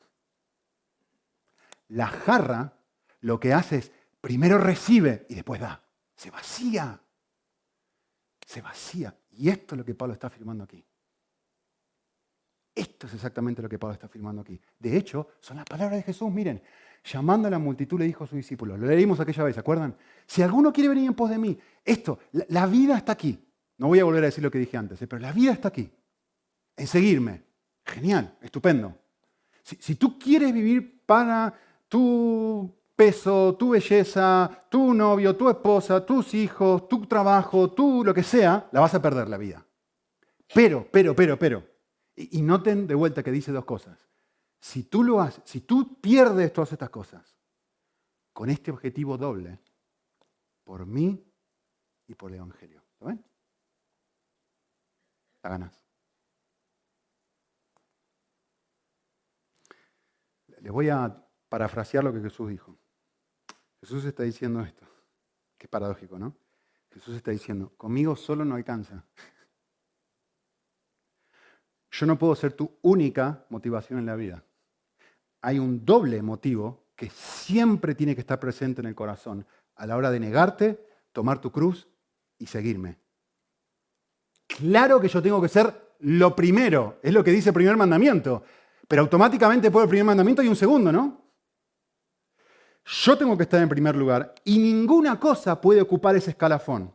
La 1.88 2.06
jarra 2.06 2.78
lo 3.20 3.40
que 3.40 3.52
hace 3.52 3.76
es, 3.78 3.92
primero 4.20 4.58
recibe 4.58 5.26
y 5.28 5.34
después 5.34 5.60
da. 5.60 5.82
Se 6.16 6.30
vacía. 6.30 7.00
Se 8.46 8.62
vacía. 8.62 9.14
Y 9.40 9.48
esto 9.48 9.74
es 9.74 9.78
lo 9.78 9.84
que 9.86 9.94
Pablo 9.94 10.12
está 10.12 10.26
afirmando 10.26 10.64
aquí. 10.64 10.84
Esto 12.74 13.06
es 13.06 13.14
exactamente 13.14 13.62
lo 13.62 13.70
que 13.70 13.78
Pablo 13.78 13.94
está 13.94 14.04
afirmando 14.04 14.42
aquí. 14.42 14.60
De 14.78 14.94
hecho, 14.94 15.28
son 15.40 15.56
las 15.56 15.64
palabras 15.64 15.96
de 15.96 16.02
Jesús. 16.02 16.30
Miren, 16.30 16.62
llamando 17.02 17.48
a 17.48 17.50
la 17.50 17.58
multitud 17.58 17.98
le 17.98 18.04
dijo 18.04 18.24
a 18.24 18.26
sus 18.26 18.36
discípulos, 18.36 18.78
lo 18.78 18.86
leímos 18.86 19.18
aquella 19.18 19.44
vez, 19.44 19.54
¿se 19.54 19.60
acuerdan? 19.60 19.96
Si 20.26 20.42
alguno 20.42 20.70
quiere 20.70 20.90
venir 20.90 21.06
en 21.06 21.14
pos 21.14 21.30
de 21.30 21.38
mí, 21.38 21.58
esto, 21.82 22.18
la, 22.48 22.66
vida 22.66 22.98
está 22.98 23.12
aquí. 23.12 23.42
No 23.78 23.86
voy 23.86 24.00
a 24.00 24.04
volver 24.04 24.24
a 24.24 24.26
decir 24.26 24.44
lo 24.44 24.50
que 24.50 24.58
dije 24.58 24.76
antes, 24.76 25.00
¿eh? 25.00 25.06
pero 25.06 25.20
la 25.20 25.32
vida 25.32 25.52
está 25.52 25.68
aquí. 25.68 25.90
En 26.76 26.86
seguirme. 26.86 27.42
Genial, 27.82 28.36
estupendo. 28.42 28.94
Si, 29.62 29.76
si 29.76 29.94
tú 29.94 30.18
quieres 30.18 30.52
vivir 30.52 31.02
para 31.06 31.58
tu 31.88 32.70
peso, 33.00 33.56
tu 33.56 33.70
belleza, 33.70 34.66
tu 34.68 34.92
novio, 34.92 35.34
tu 35.34 35.48
esposa, 35.48 36.04
tus 36.04 36.34
hijos, 36.34 36.86
tu 36.86 37.06
trabajo, 37.06 37.72
tú 37.72 38.04
lo 38.04 38.12
que 38.12 38.22
sea, 38.22 38.68
la 38.72 38.80
vas 38.80 38.94
a 38.94 39.00
perder 39.00 39.26
la 39.26 39.38
vida. 39.38 39.66
Pero, 40.52 40.86
pero, 40.92 41.16
pero, 41.16 41.38
pero. 41.38 41.66
Y, 42.14 42.42
noten 42.42 42.86
de 42.86 42.94
vuelta 42.94 43.22
que 43.22 43.30
dice 43.30 43.52
dos 43.52 43.64
cosas. 43.64 44.06
Si 44.60 44.82
tú 44.82 45.02
lo 45.02 45.18
haces, 45.18 45.42
si 45.46 45.62
tú 45.62 45.98
pierdes 45.98 46.52
todas 46.52 46.72
estas 46.72 46.90
cosas 46.90 47.38
con 48.34 48.50
este 48.50 48.70
objetivo 48.70 49.16
doble, 49.16 49.60
por 50.62 50.84
mí 50.84 51.24
y 52.06 52.14
por 52.14 52.32
el 52.32 52.36
Evangelio. 52.36 52.82
¿Lo 53.00 53.06
ven? 53.06 53.24
La 55.42 55.48
ganas. 55.48 55.86
Les 60.60 60.70
voy 60.70 60.90
a 60.90 61.26
parafrasear 61.48 62.04
lo 62.04 62.12
que 62.12 62.20
Jesús 62.20 62.50
dijo. 62.50 62.79
Jesús 63.80 64.04
está 64.04 64.22
diciendo 64.22 64.60
esto. 64.62 64.86
Qué 65.58 65.68
paradójico, 65.68 66.18
¿no? 66.18 66.34
Jesús 66.92 67.16
está 67.16 67.30
diciendo, 67.30 67.72
conmigo 67.76 68.16
solo 68.16 68.44
no 68.44 68.54
alcanza. 68.54 69.04
Yo 71.92 72.06
no 72.06 72.18
puedo 72.18 72.34
ser 72.34 72.52
tu 72.52 72.78
única 72.82 73.44
motivación 73.48 73.98
en 73.98 74.06
la 74.06 74.16
vida 74.16 74.44
hay 75.42 75.58
un 75.58 75.84
doble 75.84 76.22
motivo 76.22 76.84
que 76.96 77.10
siempre 77.10 77.94
tiene 77.94 78.14
que 78.14 78.20
estar 78.20 78.38
presente 78.38 78.80
en 78.80 78.86
el 78.86 78.94
corazón 78.94 79.46
a 79.76 79.86
la 79.86 79.96
hora 79.96 80.10
de 80.10 80.20
negarte, 80.20 80.86
tomar 81.12 81.40
tu 81.40 81.50
cruz 81.50 81.88
y 82.38 82.46
seguirme. 82.46 82.98
Claro 84.46 85.00
que 85.00 85.08
yo 85.08 85.22
tengo 85.22 85.40
que 85.40 85.48
ser 85.48 85.72
lo 86.00 86.34
primero, 86.36 86.98
es 87.02 87.12
lo 87.12 87.24
que 87.24 87.30
dice 87.30 87.50
el 87.50 87.54
primer 87.54 87.76
mandamiento, 87.76 88.42
pero 88.86 89.02
automáticamente 89.02 89.68
después 89.68 89.84
del 89.84 89.90
primer 89.90 90.04
mandamiento 90.04 90.42
hay 90.42 90.48
un 90.48 90.56
segundo, 90.56 90.92
¿no? 90.92 91.29
Yo 92.92 93.16
tengo 93.16 93.36
que 93.36 93.44
estar 93.44 93.62
en 93.62 93.68
primer 93.68 93.94
lugar 93.94 94.34
y 94.44 94.58
ninguna 94.58 95.20
cosa 95.20 95.60
puede 95.60 95.80
ocupar 95.80 96.16
ese 96.16 96.30
escalafón. 96.30 96.92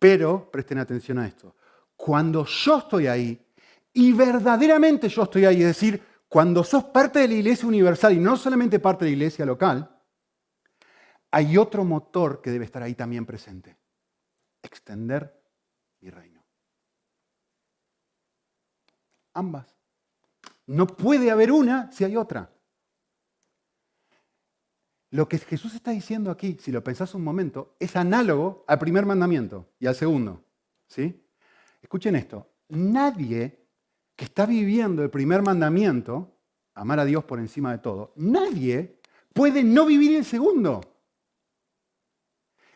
Pero, 0.00 0.50
presten 0.50 0.78
atención 0.78 1.18
a 1.18 1.26
esto, 1.28 1.54
cuando 1.94 2.44
yo 2.44 2.78
estoy 2.78 3.06
ahí, 3.06 3.40
y 3.92 4.12
verdaderamente 4.12 5.08
yo 5.08 5.22
estoy 5.22 5.44
ahí, 5.44 5.60
es 5.60 5.68
decir, 5.68 6.02
cuando 6.28 6.64
sos 6.64 6.84
parte 6.84 7.20
de 7.20 7.28
la 7.28 7.34
iglesia 7.34 7.68
universal 7.68 8.14
y 8.14 8.18
no 8.18 8.36
solamente 8.36 8.80
parte 8.80 9.04
de 9.04 9.12
la 9.12 9.16
iglesia 9.16 9.46
local, 9.46 9.96
hay 11.30 11.56
otro 11.56 11.84
motor 11.84 12.42
que 12.42 12.50
debe 12.50 12.64
estar 12.64 12.82
ahí 12.82 12.94
también 12.94 13.24
presente. 13.24 13.78
Extender 14.60 15.40
mi 16.00 16.10
reino. 16.10 16.44
Ambas. 19.34 19.72
No 20.66 20.88
puede 20.88 21.30
haber 21.30 21.52
una 21.52 21.92
si 21.92 22.04
hay 22.04 22.16
otra. 22.16 22.55
Lo 25.10 25.28
que 25.28 25.38
Jesús 25.38 25.74
está 25.74 25.92
diciendo 25.92 26.30
aquí, 26.30 26.56
si 26.60 26.72
lo 26.72 26.82
pensás 26.82 27.14
un 27.14 27.22
momento, 27.22 27.76
es 27.78 27.96
análogo 27.96 28.64
al 28.66 28.78
primer 28.78 29.06
mandamiento 29.06 29.68
y 29.78 29.86
al 29.86 29.94
segundo. 29.94 30.44
¿sí? 30.88 31.24
Escuchen 31.80 32.16
esto. 32.16 32.50
Nadie 32.68 33.66
que 34.16 34.24
está 34.24 34.46
viviendo 34.46 35.02
el 35.02 35.10
primer 35.10 35.42
mandamiento, 35.42 36.36
amar 36.74 37.00
a 37.00 37.04
Dios 37.04 37.24
por 37.24 37.38
encima 37.38 37.70
de 37.72 37.78
todo, 37.78 38.12
nadie 38.16 39.00
puede 39.32 39.62
no 39.62 39.86
vivir 39.86 40.16
el 40.16 40.24
segundo. 40.24 40.80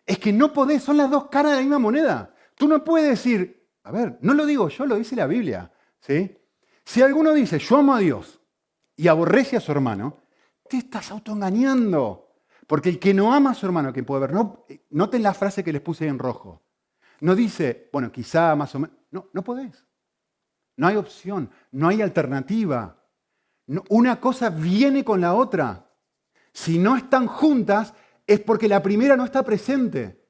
Es 0.06 0.18
que 0.18 0.32
no 0.32 0.52
podés, 0.52 0.82
son 0.82 0.96
las 0.96 1.10
dos 1.10 1.28
caras 1.28 1.52
de 1.52 1.56
la 1.56 1.62
misma 1.62 1.78
moneda. 1.78 2.34
Tú 2.54 2.68
no 2.68 2.84
puedes 2.84 3.08
decir, 3.08 3.68
a 3.82 3.90
ver, 3.90 4.18
no 4.20 4.34
lo 4.34 4.46
digo 4.46 4.68
yo, 4.68 4.86
lo 4.86 4.96
dice 4.96 5.16
la 5.16 5.26
Biblia. 5.26 5.72
¿sí? 6.00 6.36
Si 6.84 7.02
alguno 7.02 7.32
dice, 7.32 7.58
yo 7.58 7.78
amo 7.78 7.94
a 7.94 8.00
Dios 8.00 8.40
y 8.96 9.08
aborrece 9.08 9.56
a 9.56 9.60
su 9.60 9.72
hermano, 9.72 10.19
te 10.70 10.78
estás 10.78 11.10
autoengañando. 11.10 12.28
Porque 12.66 12.88
el 12.88 13.00
que 13.00 13.12
no 13.12 13.34
ama 13.34 13.50
a 13.50 13.54
su 13.54 13.66
hermano, 13.66 13.92
que 13.92 14.04
puede 14.04 14.20
ver, 14.22 14.32
no, 14.32 14.64
noten 14.90 15.24
la 15.24 15.34
frase 15.34 15.64
que 15.64 15.72
les 15.72 15.82
puse 15.82 16.06
en 16.06 16.18
rojo. 16.18 16.62
No 17.20 17.34
dice, 17.34 17.90
bueno, 17.92 18.12
quizá 18.12 18.54
más 18.54 18.74
o 18.76 18.78
menos. 18.78 18.96
No, 19.10 19.28
no 19.32 19.42
podés. 19.42 19.84
No 20.76 20.86
hay 20.86 20.96
opción, 20.96 21.50
no 21.72 21.88
hay 21.88 22.00
alternativa. 22.00 22.96
una 23.88 24.20
cosa 24.20 24.50
viene 24.50 25.04
con 25.04 25.20
la 25.20 25.34
otra. 25.34 25.90
Si 26.52 26.78
no 26.78 26.96
están 26.96 27.26
juntas 27.26 27.92
es 28.26 28.40
porque 28.40 28.68
la 28.68 28.82
primera 28.82 29.16
no 29.16 29.24
está 29.24 29.42
presente. 29.42 30.28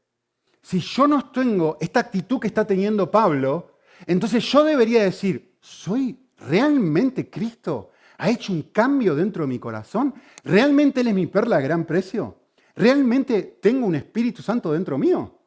Si 0.62 0.80
yo 0.80 1.06
no 1.06 1.30
tengo 1.30 1.76
esta 1.80 2.00
actitud 2.00 2.40
que 2.40 2.48
está 2.48 2.66
teniendo 2.66 3.10
Pablo, 3.10 3.78
entonces 4.06 4.42
yo 4.50 4.64
debería 4.64 5.02
decir, 5.02 5.58
¿soy 5.60 6.18
realmente 6.38 7.28
Cristo? 7.28 7.89
¿Ha 8.20 8.28
hecho 8.28 8.52
un 8.52 8.64
cambio 8.64 9.14
dentro 9.14 9.44
de 9.44 9.48
mi 9.48 9.58
corazón? 9.58 10.12
¿Realmente 10.44 11.00
Él 11.00 11.08
es 11.08 11.14
mi 11.14 11.26
perla 11.26 11.56
a 11.56 11.60
gran 11.60 11.86
precio? 11.86 12.36
¿Realmente 12.76 13.58
tengo 13.62 13.86
un 13.86 13.94
Espíritu 13.94 14.42
Santo 14.42 14.72
dentro 14.72 14.98
mío? 14.98 15.38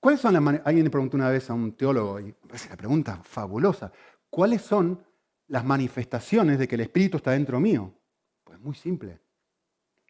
¿Cuáles 0.00 0.20
son 0.20 0.34
las 0.34 0.60
Alguien 0.64 0.84
le 0.84 0.90
preguntó 0.90 1.16
una 1.16 1.30
vez 1.30 1.48
a 1.50 1.54
un 1.54 1.76
teólogo, 1.76 2.18
y 2.18 2.24
me 2.24 2.32
parece 2.48 2.76
pregunta 2.76 3.20
fabulosa. 3.22 3.92
¿Cuáles 4.28 4.60
son 4.62 5.00
las 5.46 5.64
manifestaciones 5.64 6.58
de 6.58 6.66
que 6.66 6.74
el 6.74 6.80
Espíritu 6.80 7.18
está 7.18 7.30
dentro 7.30 7.60
mío? 7.60 7.94
Pues 8.42 8.58
muy 8.58 8.74
simple. 8.74 9.20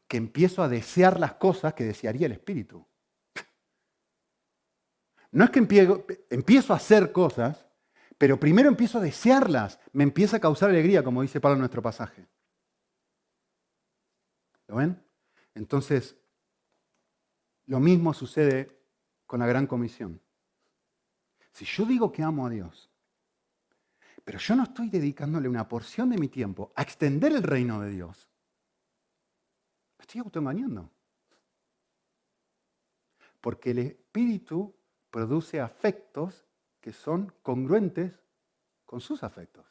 Que 0.08 0.16
empiezo 0.16 0.62
a 0.62 0.70
desear 0.70 1.20
las 1.20 1.34
cosas 1.34 1.74
que 1.74 1.84
desearía 1.84 2.24
el 2.24 2.32
Espíritu. 2.32 2.82
No 5.32 5.44
es 5.44 5.50
que 5.50 5.58
empiezo, 5.58 6.72
a 6.72 6.76
hacer 6.76 7.12
cosas, 7.12 7.65
pero 8.18 8.40
primero 8.40 8.68
empiezo 8.68 8.98
a 8.98 9.02
desearlas. 9.02 9.78
Me 9.92 10.04
empieza 10.04 10.38
a 10.38 10.40
causar 10.40 10.70
alegría, 10.70 11.02
como 11.02 11.22
dice 11.22 11.40
Pablo 11.40 11.54
en 11.54 11.60
nuestro 11.60 11.82
pasaje. 11.82 12.26
¿Lo 14.68 14.76
ven? 14.76 15.02
Entonces, 15.54 16.16
lo 17.66 17.80
mismo 17.80 18.14
sucede 18.14 18.70
con 19.26 19.40
la 19.40 19.46
gran 19.46 19.66
comisión. 19.66 20.20
Si 21.52 21.64
yo 21.64 21.84
digo 21.84 22.12
que 22.12 22.22
amo 22.22 22.46
a 22.46 22.50
Dios, 22.50 22.90
pero 24.24 24.38
yo 24.38 24.56
no 24.56 24.64
estoy 24.64 24.88
dedicándole 24.88 25.48
una 25.48 25.68
porción 25.68 26.10
de 26.10 26.18
mi 26.18 26.28
tiempo 26.28 26.72
a 26.74 26.82
extender 26.82 27.32
el 27.32 27.42
reino 27.42 27.80
de 27.80 27.90
Dios, 27.90 28.28
me 29.98 30.02
estoy 30.02 30.20
autoengañando. 30.20 30.90
Porque 33.40 33.70
el 33.70 33.78
Espíritu 33.78 34.74
produce 35.10 35.60
afectos 35.60 36.45
que 36.86 36.92
son 36.92 37.32
congruentes 37.42 38.12
con 38.84 39.00
sus 39.00 39.24
afectos 39.24 39.66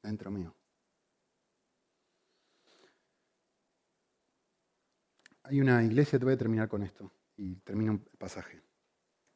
dentro 0.00 0.30
mío. 0.30 0.54
Hay 5.42 5.60
una 5.60 5.82
iglesia, 5.82 6.20
te 6.20 6.24
voy 6.24 6.34
a 6.34 6.38
terminar 6.38 6.68
con 6.68 6.84
esto 6.84 7.10
y 7.36 7.56
termino 7.56 7.94
el 7.94 7.98
pasaje. 8.16 8.62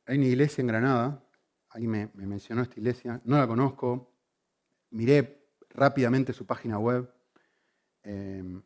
Hay 0.06 0.18
una 0.18 0.26
iglesia 0.26 0.62
en 0.62 0.68
Granada, 0.68 1.28
ahí 1.70 1.88
me, 1.88 2.08
mencionó 2.14 2.62
esta 2.62 2.78
iglesia, 2.78 3.20
no 3.24 3.36
la 3.36 3.48
conozco, 3.48 4.14
miré 4.90 5.48
rápidamente 5.70 6.32
su 6.32 6.46
página 6.46 6.78
web. 6.78 7.12
Em, 8.04 8.62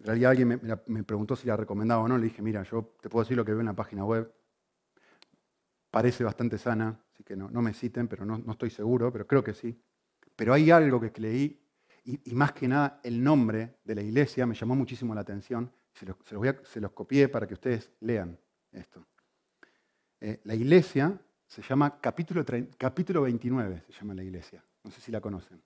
en 0.00 0.04
realidad 0.04 0.32
alguien 0.32 0.82
me, 0.88 1.04
preguntó 1.04 1.36
si 1.36 1.46
la 1.46 1.56
recomendaba 1.56 2.02
o 2.02 2.08
no, 2.08 2.18
le 2.18 2.24
dije, 2.24 2.42
mira, 2.42 2.64
yo 2.64 2.96
te 3.00 3.08
puedo 3.08 3.22
decir 3.22 3.36
lo 3.36 3.44
que 3.44 3.52
veo 3.52 3.60
en 3.60 3.66
la 3.66 3.76
página 3.76 4.04
web, 4.04 4.34
parece 5.96 6.24
bastante 6.24 6.58
sana, 6.58 7.00
así 7.10 7.24
que 7.24 7.34
no, 7.34 7.48
me 7.62 7.72
citen, 7.72 8.06
pero 8.06 8.26
no, 8.26 8.52
estoy 8.52 8.68
seguro, 8.68 9.10
pero 9.10 9.26
creo 9.26 9.42
que 9.42 9.54
sí. 9.54 9.80
Pero 10.36 10.52
hay 10.52 10.70
algo 10.70 11.00
que 11.00 11.10
leí, 11.18 11.58
y, 12.04 12.34
más 12.34 12.52
que 12.52 12.68
nada 12.68 13.00
el 13.02 13.24
nombre 13.24 13.78
de 13.82 13.94
la 13.94 14.02
iglesia 14.02 14.44
me 14.44 14.54
llamó 14.54 14.76
muchísimo 14.76 15.14
la 15.14 15.22
atención, 15.22 15.72
se 15.94 16.04
los, 16.80 16.92
copié 16.92 17.30
para 17.30 17.46
que 17.46 17.54
ustedes 17.54 17.90
lean 18.00 18.38
esto. 18.72 19.06
Eh, 20.20 20.42
la 20.44 20.54
iglesia 20.54 21.18
se 21.46 21.62
llama 21.62 21.98
capítulo, 21.98 22.44
capítulo 22.76 23.22
29, 23.22 23.84
se 23.86 23.92
llama 23.94 24.12
la 24.12 24.22
iglesia. 24.22 24.62
No 24.84 24.90
sé 24.90 25.00
si 25.00 25.10
la 25.10 25.22
conocen. 25.22 25.62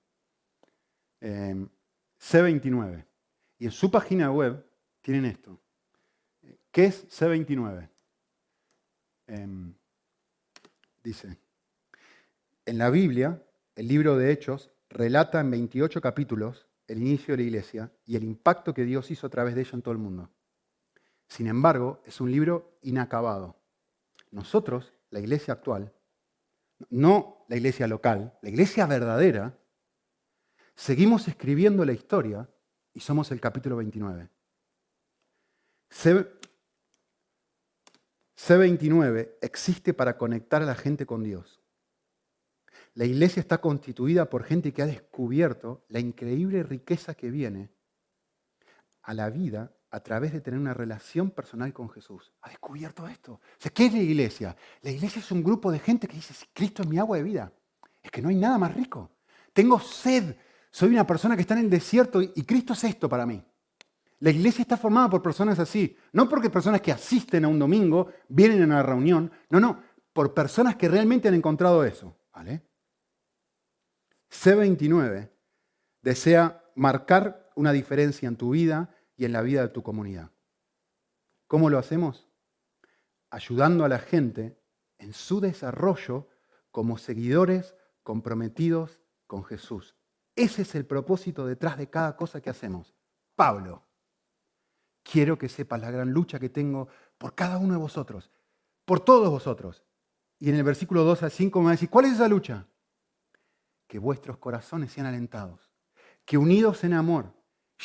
Eh, 1.23 1.67
C29. 2.21 3.05
Y 3.59 3.65
en 3.65 3.73
su 3.73 3.91
página 3.91 4.31
web 4.31 4.65
tienen 5.01 5.25
esto. 5.25 5.59
¿Qué 6.71 6.85
es 6.85 7.09
C29? 7.09 7.89
Em, 9.27 9.75
dice, 11.11 11.39
en 12.67 12.79
la 12.79 12.89
Biblia, 12.89 13.43
el 13.75 13.89
libro 13.89 14.17
de 14.17 14.31
Hechos 14.31 14.71
relata 14.89 15.41
en 15.41 15.51
28 15.51 16.01
capítulos 16.01 16.69
el 16.87 16.99
inicio 16.99 17.33
de 17.33 17.43
la 17.43 17.49
iglesia 17.49 17.93
y 18.07 18.17
el 18.17 18.23
impacto 18.23 18.75
que 18.75 18.85
Dios 18.85 19.11
hizo 19.11 19.27
a 19.27 19.31
través 19.31 19.55
de 19.55 19.63
ella 19.63 19.71
en 19.75 19.83
todo 19.83 19.93
el 19.93 19.99
mundo. 19.99 20.31
Sin 21.27 21.49
embargo, 21.49 22.01
es 22.05 22.21
un 22.21 22.31
libro 22.31 22.79
inacabado. 22.83 23.57
Nosotros, 24.31 24.93
la 25.11 25.19
iglesia 25.21 25.55
actual, 25.55 25.93
no 26.91 27.45
la 27.49 27.57
iglesia 27.57 27.89
local, 27.89 28.39
la 28.43 28.49
iglesia 28.49 28.87
verdadera, 28.87 29.59
seguimos 30.77 31.27
escribiendo 31.27 31.85
la 31.85 31.93
historia 31.93 32.49
y 32.93 33.01
somos 33.01 33.33
el 33.33 33.41
capítulo 33.41 33.77
29. 33.77 34.29
C29 38.41 39.33
existe 39.43 39.93
para 39.93 40.17
conectar 40.17 40.63
a 40.63 40.67
la 40.67 40.75
gente 40.75 41.05
con 41.05 41.23
Dios. 41.23 41.61
La 42.95 43.05
iglesia 43.05 43.41
está 43.41 43.61
constituida 43.61 44.31
por 44.31 44.45
gente 44.45 44.73
que 44.73 44.81
ha 44.81 44.87
descubierto 44.87 45.85
la 45.89 46.01
increíble 46.01 46.63
riqueza 46.63 47.15
que 47.15 47.31
viene 47.31 47.71
a 49.03 49.13
la 49.13 49.29
vida 49.29 49.77
a 49.91 50.01
través 50.01 50.33
de 50.33 50.41
tener 50.41 50.59
una 50.59 50.73
relación 50.73 51.31
personal 51.31 51.75
con 51.75 51.91
Jesús. 51.91 52.33
Ha 52.41 52.49
descubierto 52.49 53.07
esto. 53.07 53.41
¿qué 53.75 53.87
es 53.87 53.93
la 53.93 54.01
iglesia? 54.01 54.57
La 54.81 54.91
iglesia 54.91 55.21
es 55.21 55.31
un 55.31 55.43
grupo 55.43 55.71
de 55.71 55.79
gente 55.79 56.09
que 56.09 56.17
dice, 56.17 56.35
Cristo 56.55 56.83
es 56.83 56.89
mi 56.89 56.99
agua 56.99 57.19
de 57.19 57.25
vida. 57.25 57.53
Es 58.03 58.11
que 58.11 58.23
no 58.23 58.31
hay 58.31 58.37
nada 58.37 58.57
más 58.57 58.75
rico. 58.75 59.11
Tengo 59.53 59.79
sed. 59.79 60.35
Soy 60.71 60.89
una 60.89 61.07
persona 61.07 61.37
que 61.37 61.43
está 61.43 61.55
en 61.55 61.65
el 61.65 61.71
desierto 61.71 62.23
y 62.23 62.43
Cristo 62.45 62.73
es 62.73 62.85
esto 62.85 63.09
para 63.09 63.27
mí. 63.27 63.45
La 64.21 64.31
iglesia 64.31 64.63
está 64.63 64.77
formada 64.77 65.09
por 65.09 65.23
personas 65.23 65.59
así. 65.59 65.97
No 66.13 66.29
porque 66.29 66.51
personas 66.51 66.81
que 66.81 66.93
asisten 66.93 67.45
a 67.45 67.49
un 67.49 67.59
domingo, 67.59 68.13
vienen 68.29 68.63
a 68.63 68.67
una 68.67 68.83
reunión. 68.83 69.31
No, 69.49 69.61
no. 69.61 69.83
Por 70.13 70.35
personas 70.35 70.77
que 70.77 70.89
realmente 70.89 71.29
han 71.29 71.35
encontrado 71.35 71.85
eso. 71.85 72.17
¿Vale? 72.33 72.63
C29 74.31 75.31
desea 76.03 76.65
marcar 76.77 77.51
una 77.57 77.73
diferencia 77.73 78.29
en 78.29 78.37
tu 78.37 78.51
vida 78.51 78.95
y 79.17 79.25
en 79.25 79.33
la 79.33 79.43
vida 79.43 79.63
de 79.63 79.69
tu 79.69 79.83
comunidad. 79.83 80.31
¿Cómo 81.47 81.69
lo 81.69 81.79
hacemos? 81.79 82.29
Ayudando 83.31 83.85
a 83.85 83.89
la 83.89 83.99
gente 83.99 84.59
en 84.99 85.13
su 85.13 85.41
desarrollo 85.41 86.29
como 86.71 86.99
seguidores 86.99 87.75
comprometidos 88.03 89.01
con 89.27 89.45
Jesús. 89.45 89.97
Ese 90.37 90.63
es 90.63 90.75
el 90.75 90.87
propósito 90.87 91.47
detrás 91.47 91.77
de 91.77 91.91
cada 91.91 92.17
cosa 92.17 92.41
que 92.41 92.51
hacemos. 92.51 92.95
Pablo, 93.35 93.90
quiero 95.11 95.37
que 95.37 95.49
sepas 95.49 95.81
la 95.81 95.91
gran 95.91 96.13
lucha 96.13 96.39
que 96.39 96.49
tengo 96.49 96.89
por 97.19 97.35
cada 97.35 97.59
uno 97.59 97.75
de 97.75 97.81
vosotros, 97.81 98.31
por 98.85 99.01
todos 99.01 99.29
vosotros. 99.29 99.83
Y 100.39 100.51
en 100.51 100.55
el 100.55 100.63
versículo 100.63 101.05
2 101.05 101.25
al 101.25 101.31
5 101.31 101.59
me 101.59 101.65
va 101.65 101.71
a 101.71 101.73
decir, 101.73 101.91
¿cuál 101.91 102.05
es 102.07 102.13
esa 102.13 102.29
lucha? 102.29 102.67
Que 103.89 103.99
vuestros 103.99 104.39
corazones 104.39 104.93
sean 104.93 105.07
alentados, 105.07 105.71
que 106.25 106.39
unidos 106.39 106.85
en 106.85 106.93
amor 106.93 107.35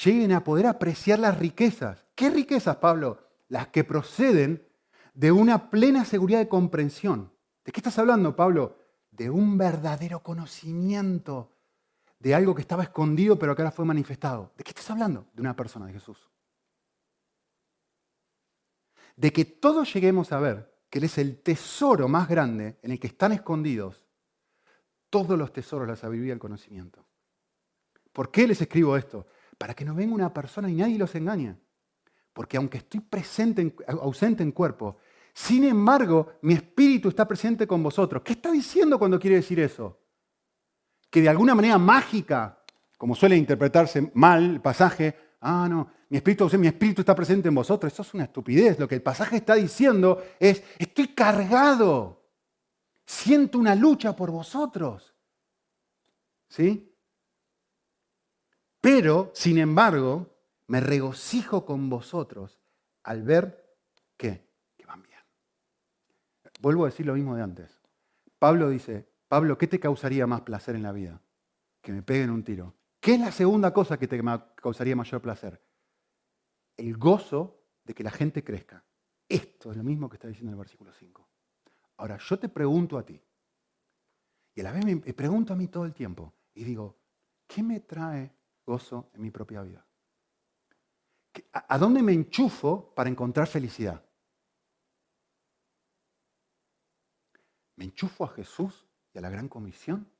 lleguen 0.03 0.33
a 0.33 0.43
poder 0.43 0.67
apreciar 0.67 1.19
las 1.19 1.37
riquezas. 1.37 2.05
¿Qué 2.15 2.29
riquezas, 2.29 2.77
Pablo? 2.77 3.19
Las 3.47 3.67
que 3.67 3.83
proceden 3.83 4.67
de 5.13 5.31
una 5.31 5.69
plena 5.69 6.05
seguridad 6.05 6.39
de 6.39 6.49
comprensión. 6.49 7.31
¿De 7.63 7.71
qué 7.71 7.79
estás 7.79 7.97
hablando, 7.97 8.35
Pablo? 8.35 8.77
De 9.09 9.29
un 9.29 9.57
verdadero 9.57 10.21
conocimiento 10.21 11.51
de 12.19 12.35
algo 12.35 12.53
que 12.53 12.61
estaba 12.61 12.83
escondido 12.83 13.39
pero 13.39 13.55
que 13.55 13.61
ahora 13.61 13.71
fue 13.71 13.85
manifestado. 13.85 14.51
¿De 14.57 14.63
qué 14.63 14.71
estás 14.71 14.89
hablando? 14.91 15.27
De 15.33 15.41
una 15.41 15.55
persona, 15.55 15.87
de 15.87 15.93
Jesús. 15.93 16.29
De 19.15 19.31
que 19.31 19.45
todos 19.45 19.93
lleguemos 19.93 20.31
a 20.31 20.39
ver 20.39 20.73
que 20.89 20.99
Él 20.99 21.05
es 21.05 21.17
el 21.17 21.41
tesoro 21.41 22.07
más 22.07 22.27
grande 22.27 22.77
en 22.81 22.91
el 22.91 22.99
que 22.99 23.07
están 23.07 23.31
escondidos 23.31 24.03
todos 25.09 25.37
los 25.37 25.53
tesoros 25.53 25.87
la 25.87 25.95
sabiduría 25.95 26.29
y 26.29 26.33
el 26.33 26.39
conocimiento. 26.39 27.05
¿Por 28.11 28.31
qué 28.31 28.47
les 28.47 28.61
escribo 28.61 28.97
esto? 28.97 29.27
para 29.57 29.73
que 29.73 29.85
no 29.85 29.95
venga 29.95 30.13
una 30.13 30.33
persona 30.33 30.69
y 30.69 30.75
nadie 30.75 30.97
los 30.97 31.13
engañe. 31.15 31.55
Porque 32.33 32.57
aunque 32.57 32.79
estoy 32.79 32.99
presente 32.99 33.75
ausente 33.87 34.43
en 34.43 34.51
cuerpo, 34.51 34.97
sin 35.33 35.63
embargo, 35.63 36.33
mi 36.41 36.53
espíritu 36.53 37.09
está 37.09 37.27
presente 37.27 37.67
con 37.67 37.81
vosotros. 37.81 38.21
¿Qué 38.23 38.33
está 38.33 38.51
diciendo 38.51 38.99
cuando 38.99 39.19
quiere 39.19 39.37
decir 39.37 39.59
eso? 39.59 39.99
Que 41.09 41.21
de 41.21 41.29
alguna 41.29 41.55
manera 41.55 41.77
mágica, 41.77 42.61
como 42.97 43.15
suele 43.15 43.37
interpretarse 43.37 44.11
mal 44.13 44.43
el 44.43 44.61
pasaje, 44.61 45.15
ah, 45.45 45.67
no, 45.69 45.91
mi 46.09 46.17
espíritu, 46.17 46.49
mi 46.57 46.67
espíritu 46.67 47.01
está 47.01 47.15
presente 47.15 47.47
en 47.49 47.55
vosotros. 47.55 47.93
Eso 47.93 48.01
es 48.01 48.13
una 48.13 48.23
estupidez. 48.23 48.79
Lo 48.79 48.87
que 48.87 48.95
el 48.95 49.01
pasaje 49.01 49.37
está 49.37 49.55
diciendo 49.55 50.23
es, 50.39 50.63
estoy 50.79 51.09
cargado. 51.09 52.23
Siento 53.05 53.59
una 53.59 53.75
lucha 53.75 54.15
por 54.15 54.31
vosotros. 54.31 55.13
¿Sí? 56.49 56.91
Pero, 58.81 59.31
sin 59.33 59.59
embargo, 59.59 60.35
me 60.67 60.79
regocijo 60.79 61.65
con 61.65 61.89
vosotros 61.89 62.59
al 63.03 63.21
ver 63.21 63.77
que, 64.17 64.47
que 64.75 64.85
van 64.85 65.03
bien. 65.03 65.19
Vuelvo 66.59 66.85
a 66.85 66.89
decir 66.89 67.05
lo 67.05 67.13
mismo 67.13 67.35
de 67.35 67.43
antes. 67.43 67.81
Pablo 68.39 68.69
dice, 68.69 69.07
Pablo, 69.27 69.57
¿qué 69.57 69.67
te 69.67 69.79
causaría 69.79 70.25
más 70.25 70.41
placer 70.41 70.75
en 70.75 70.83
la 70.83 70.91
vida? 70.91 71.21
Que 71.81 71.91
me 71.91 72.01
peguen 72.01 72.31
un 72.31 72.43
tiro. 72.43 72.73
¿Qué 73.05 73.13
es 73.13 73.19
la 73.19 73.31
segunda 73.31 73.71
cosa 73.71 73.99
que 73.99 74.07
te 74.07 74.19
causaría 74.55 74.95
mayor 74.95 75.21
placer? 75.21 75.63
El 76.75 76.97
gozo 76.97 77.63
de 77.83 77.93
que 77.93 78.01
la 78.03 78.09
gente 78.09 78.43
crezca. 78.43 78.83
Esto 79.29 79.69
es 79.69 79.77
lo 79.77 79.83
mismo 79.83 80.09
que 80.09 80.15
está 80.15 80.27
diciendo 80.27 80.53
el 80.53 80.57
versículo 80.57 80.91
5. 80.91 81.29
Ahora, 81.97 82.17
yo 82.17 82.39
te 82.39 82.49
pregunto 82.49 82.97
a 82.97 83.05
ti, 83.05 83.21
y 84.55 84.59
a 84.59 84.63
la 84.63 84.71
vez 84.71 84.83
me 84.83 85.13
pregunto 85.13 85.53
a 85.53 85.55
mí 85.55 85.67
todo 85.67 85.85
el 85.85 85.93
tiempo, 85.93 86.33
y 86.55 86.63
digo, 86.63 86.97
¿qué 87.45 87.61
me 87.61 87.81
trae 87.81 88.35
gozo 88.65 89.11
en 89.13 89.21
mi 89.21 89.29
propia 89.29 89.61
vida? 89.61 89.85
¿A 91.51 91.77
dónde 91.77 92.01
me 92.01 92.13
enchufo 92.13 92.91
para 92.95 93.07
encontrar 93.07 93.45
felicidad? 93.45 94.03
¿Me 97.75 97.85
enchufo 97.85 98.23
a 98.23 98.29
Jesús 98.29 98.87
y 99.13 99.19
a 99.19 99.21
la 99.21 99.29
gran 99.29 99.47
comisión? 99.47 100.11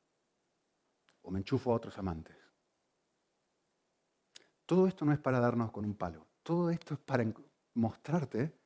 ¿O 1.23 1.31
me 1.31 1.39
enchufo 1.39 1.71
a 1.71 1.77
otros 1.77 1.97
amantes? 1.97 2.44
Todo 4.65 4.87
esto 4.87 5.05
no 5.05 5.13
es 5.13 5.19
para 5.19 5.39
darnos 5.39 5.71
con 5.71 5.85
un 5.85 5.95
palo. 5.95 6.25
Todo 6.43 6.69
esto 6.69 6.95
es 6.95 6.99
para 6.99 7.25
mostrarte 7.73 8.57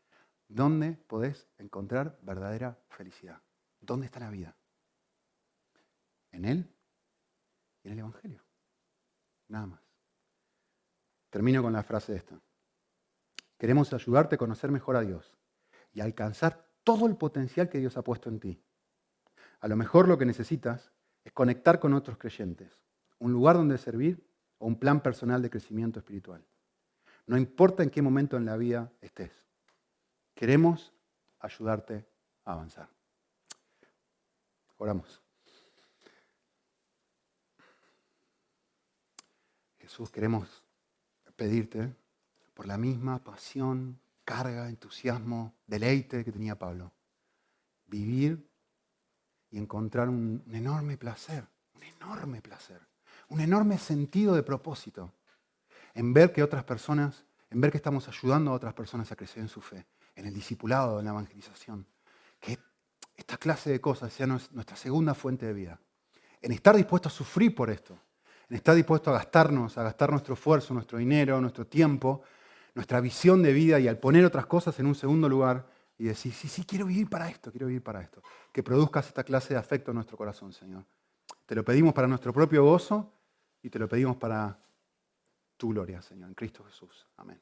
dónde 0.48 0.94
podés 0.94 1.48
encontrar 1.58 2.18
verdadera 2.22 2.78
felicidad. 2.90 3.42
¿Dónde 3.82 4.06
está 4.06 4.20
la 4.20 4.30
vida? 4.30 4.56
En 6.32 6.46
Él 6.46 6.70
y 7.84 7.88
en 7.88 7.94
el 7.94 8.00
Evangelio. 8.00 8.44
Nada 9.48 9.68
más. 9.68 9.82
Termino 11.30 11.62
con 11.62 11.74
la 11.74 11.84
frase 11.84 12.16
esta. 12.16 12.40
Queremos 13.58 13.94
ayudarte 13.94 14.36
a 14.36 14.38
conocer 14.38 14.72
mejor 14.72 14.96
a 14.96 15.02
Dios 15.02 15.38
y 15.92 16.02
alcanzar 16.02 16.66
todo 16.84 17.08
el 17.08 17.18
potencial 17.18 17.70
que 17.70 17.80
Dios 17.80 17.98
ha 17.98 18.04
puesto 18.04 18.30
en 18.30 18.40
ti. 18.40 18.64
A 19.60 19.68
lo 19.68 19.76
mejor 19.76 20.08
lo 20.08 20.18
que 20.18 20.26
necesitas 20.26 20.92
es 21.24 21.34
conectar 21.34 21.80
con 21.80 21.94
otros 21.94 22.18
creyentes, 22.18 22.80
un 23.20 23.34
lugar 23.34 23.58
donde 23.58 23.78
servir 23.78 24.29
o 24.60 24.68
un 24.68 24.78
plan 24.78 25.02
personal 25.02 25.42
de 25.42 25.50
crecimiento 25.50 26.00
espiritual. 26.00 26.44
No 27.26 27.38
importa 27.38 27.84
en 27.84 27.90
qué 27.90 28.02
momento 28.02 28.38
en 28.38 28.46
la 28.46 28.58
vida 28.58 28.92
estés. 29.02 29.32
Queremos 30.36 30.94
ayudarte 31.40 32.06
a 32.46 32.54
avanzar. 32.54 32.90
Oramos. 34.78 35.22
Jesús, 39.80 40.10
queremos 40.12 40.64
pedirte 41.36 41.94
por 42.54 42.68
la 42.68 42.78
misma 42.78 43.20
pasión, 43.24 44.00
carga, 44.26 44.70
entusiasmo, 44.70 45.56
deleite 45.66 46.24
que 46.24 46.32
tenía 46.32 46.58
Pablo. 46.58 46.92
Vivir 47.88 48.46
y 49.50 49.58
encontrar 49.58 50.10
un, 50.10 50.44
enorme 50.52 50.98
placer, 50.98 51.48
un 51.74 51.84
enorme 51.84 52.42
placer, 52.42 52.82
un 53.30 53.40
enorme 53.40 53.78
sentido 53.78 54.36
de 54.36 54.44
propósito 54.44 55.14
en 55.94 56.14
ver 56.14 56.32
que 56.32 56.44
otras 56.44 56.64
personas, 56.64 57.26
en 57.50 57.62
ver 57.62 57.72
que 57.72 57.78
estamos 57.78 58.08
ayudando 58.08 58.52
a 58.52 58.56
otras 58.56 58.74
personas 58.74 59.12
a 59.12 59.16
crecer 59.16 59.42
en 59.42 59.48
su 59.48 59.62
fe, 59.62 59.86
en 60.16 60.26
el 60.26 60.34
discipulado, 60.34 61.00
en 61.00 61.06
la 61.06 61.12
evangelización. 61.12 61.86
Que 62.40 62.60
esta 63.16 63.38
clase 63.38 63.70
de 63.70 63.82
cosas 63.82 64.12
sea 64.14 64.28
nuestra 64.28 64.76
segunda 64.76 65.14
fuente 65.14 65.46
de 65.46 65.54
vida. 65.54 65.80
En 66.42 66.52
estar 66.52 66.76
dispuesto 66.76 67.10
a 67.10 67.12
sufrir 67.12 67.54
por 67.54 67.70
esto, 67.70 67.98
en 68.50 68.56
estar 68.56 68.76
dispuesto 68.76 69.10
a 69.10 69.14
gastarnos, 69.14 69.78
a 69.78 69.84
gastar 69.84 70.12
nuestro 70.12 70.34
esfuerzo, 70.34 70.74
nuestro 70.74 70.98
dinero, 70.98 71.40
nuestro 71.42 71.68
tiempo, 71.68 72.22
nuestra 72.74 73.02
visión 73.02 73.44
de 73.44 73.52
vida 73.52 73.80
y 73.80 73.88
al 73.88 73.98
poner 73.98 74.26
otras 74.26 74.46
cosas 74.46 74.80
en 74.80 74.86
un 74.86 74.96
segundo 74.96 75.28
lugar 75.28 75.68
y 75.98 76.06
decir, 76.06 76.34
sí, 76.34 76.48
sí, 76.48 76.64
quiero 76.64 76.86
vivir 76.86 77.10
para 77.10 77.30
esto, 77.30 77.52
quiero 77.52 77.68
vivir 77.68 77.84
para 77.84 78.02
esto. 78.02 78.24
Que 78.54 78.64
produzcas 78.64 79.08
esta 79.08 79.24
clase 79.24 79.54
de 79.54 79.60
afecto 79.60 79.92
en 79.92 79.96
nuestro 79.96 80.16
corazón, 80.16 80.54
Señor. 80.54 80.86
Te 81.46 81.56
lo 81.56 81.66
pedimos 81.66 81.94
para 81.94 82.08
nuestro 82.08 82.32
propio 82.32 82.64
gozo 82.64 83.19
y 83.62 83.70
te 83.70 83.80
lo 83.80 83.88
pedimos 83.88 84.18
para 84.18 84.58
tu 85.58 85.70
gloria, 85.70 86.02
Señor, 86.02 86.30
en 86.30 86.36
Cristo 86.36 86.64
Jesús. 86.64 87.08
Amén. 87.18 87.42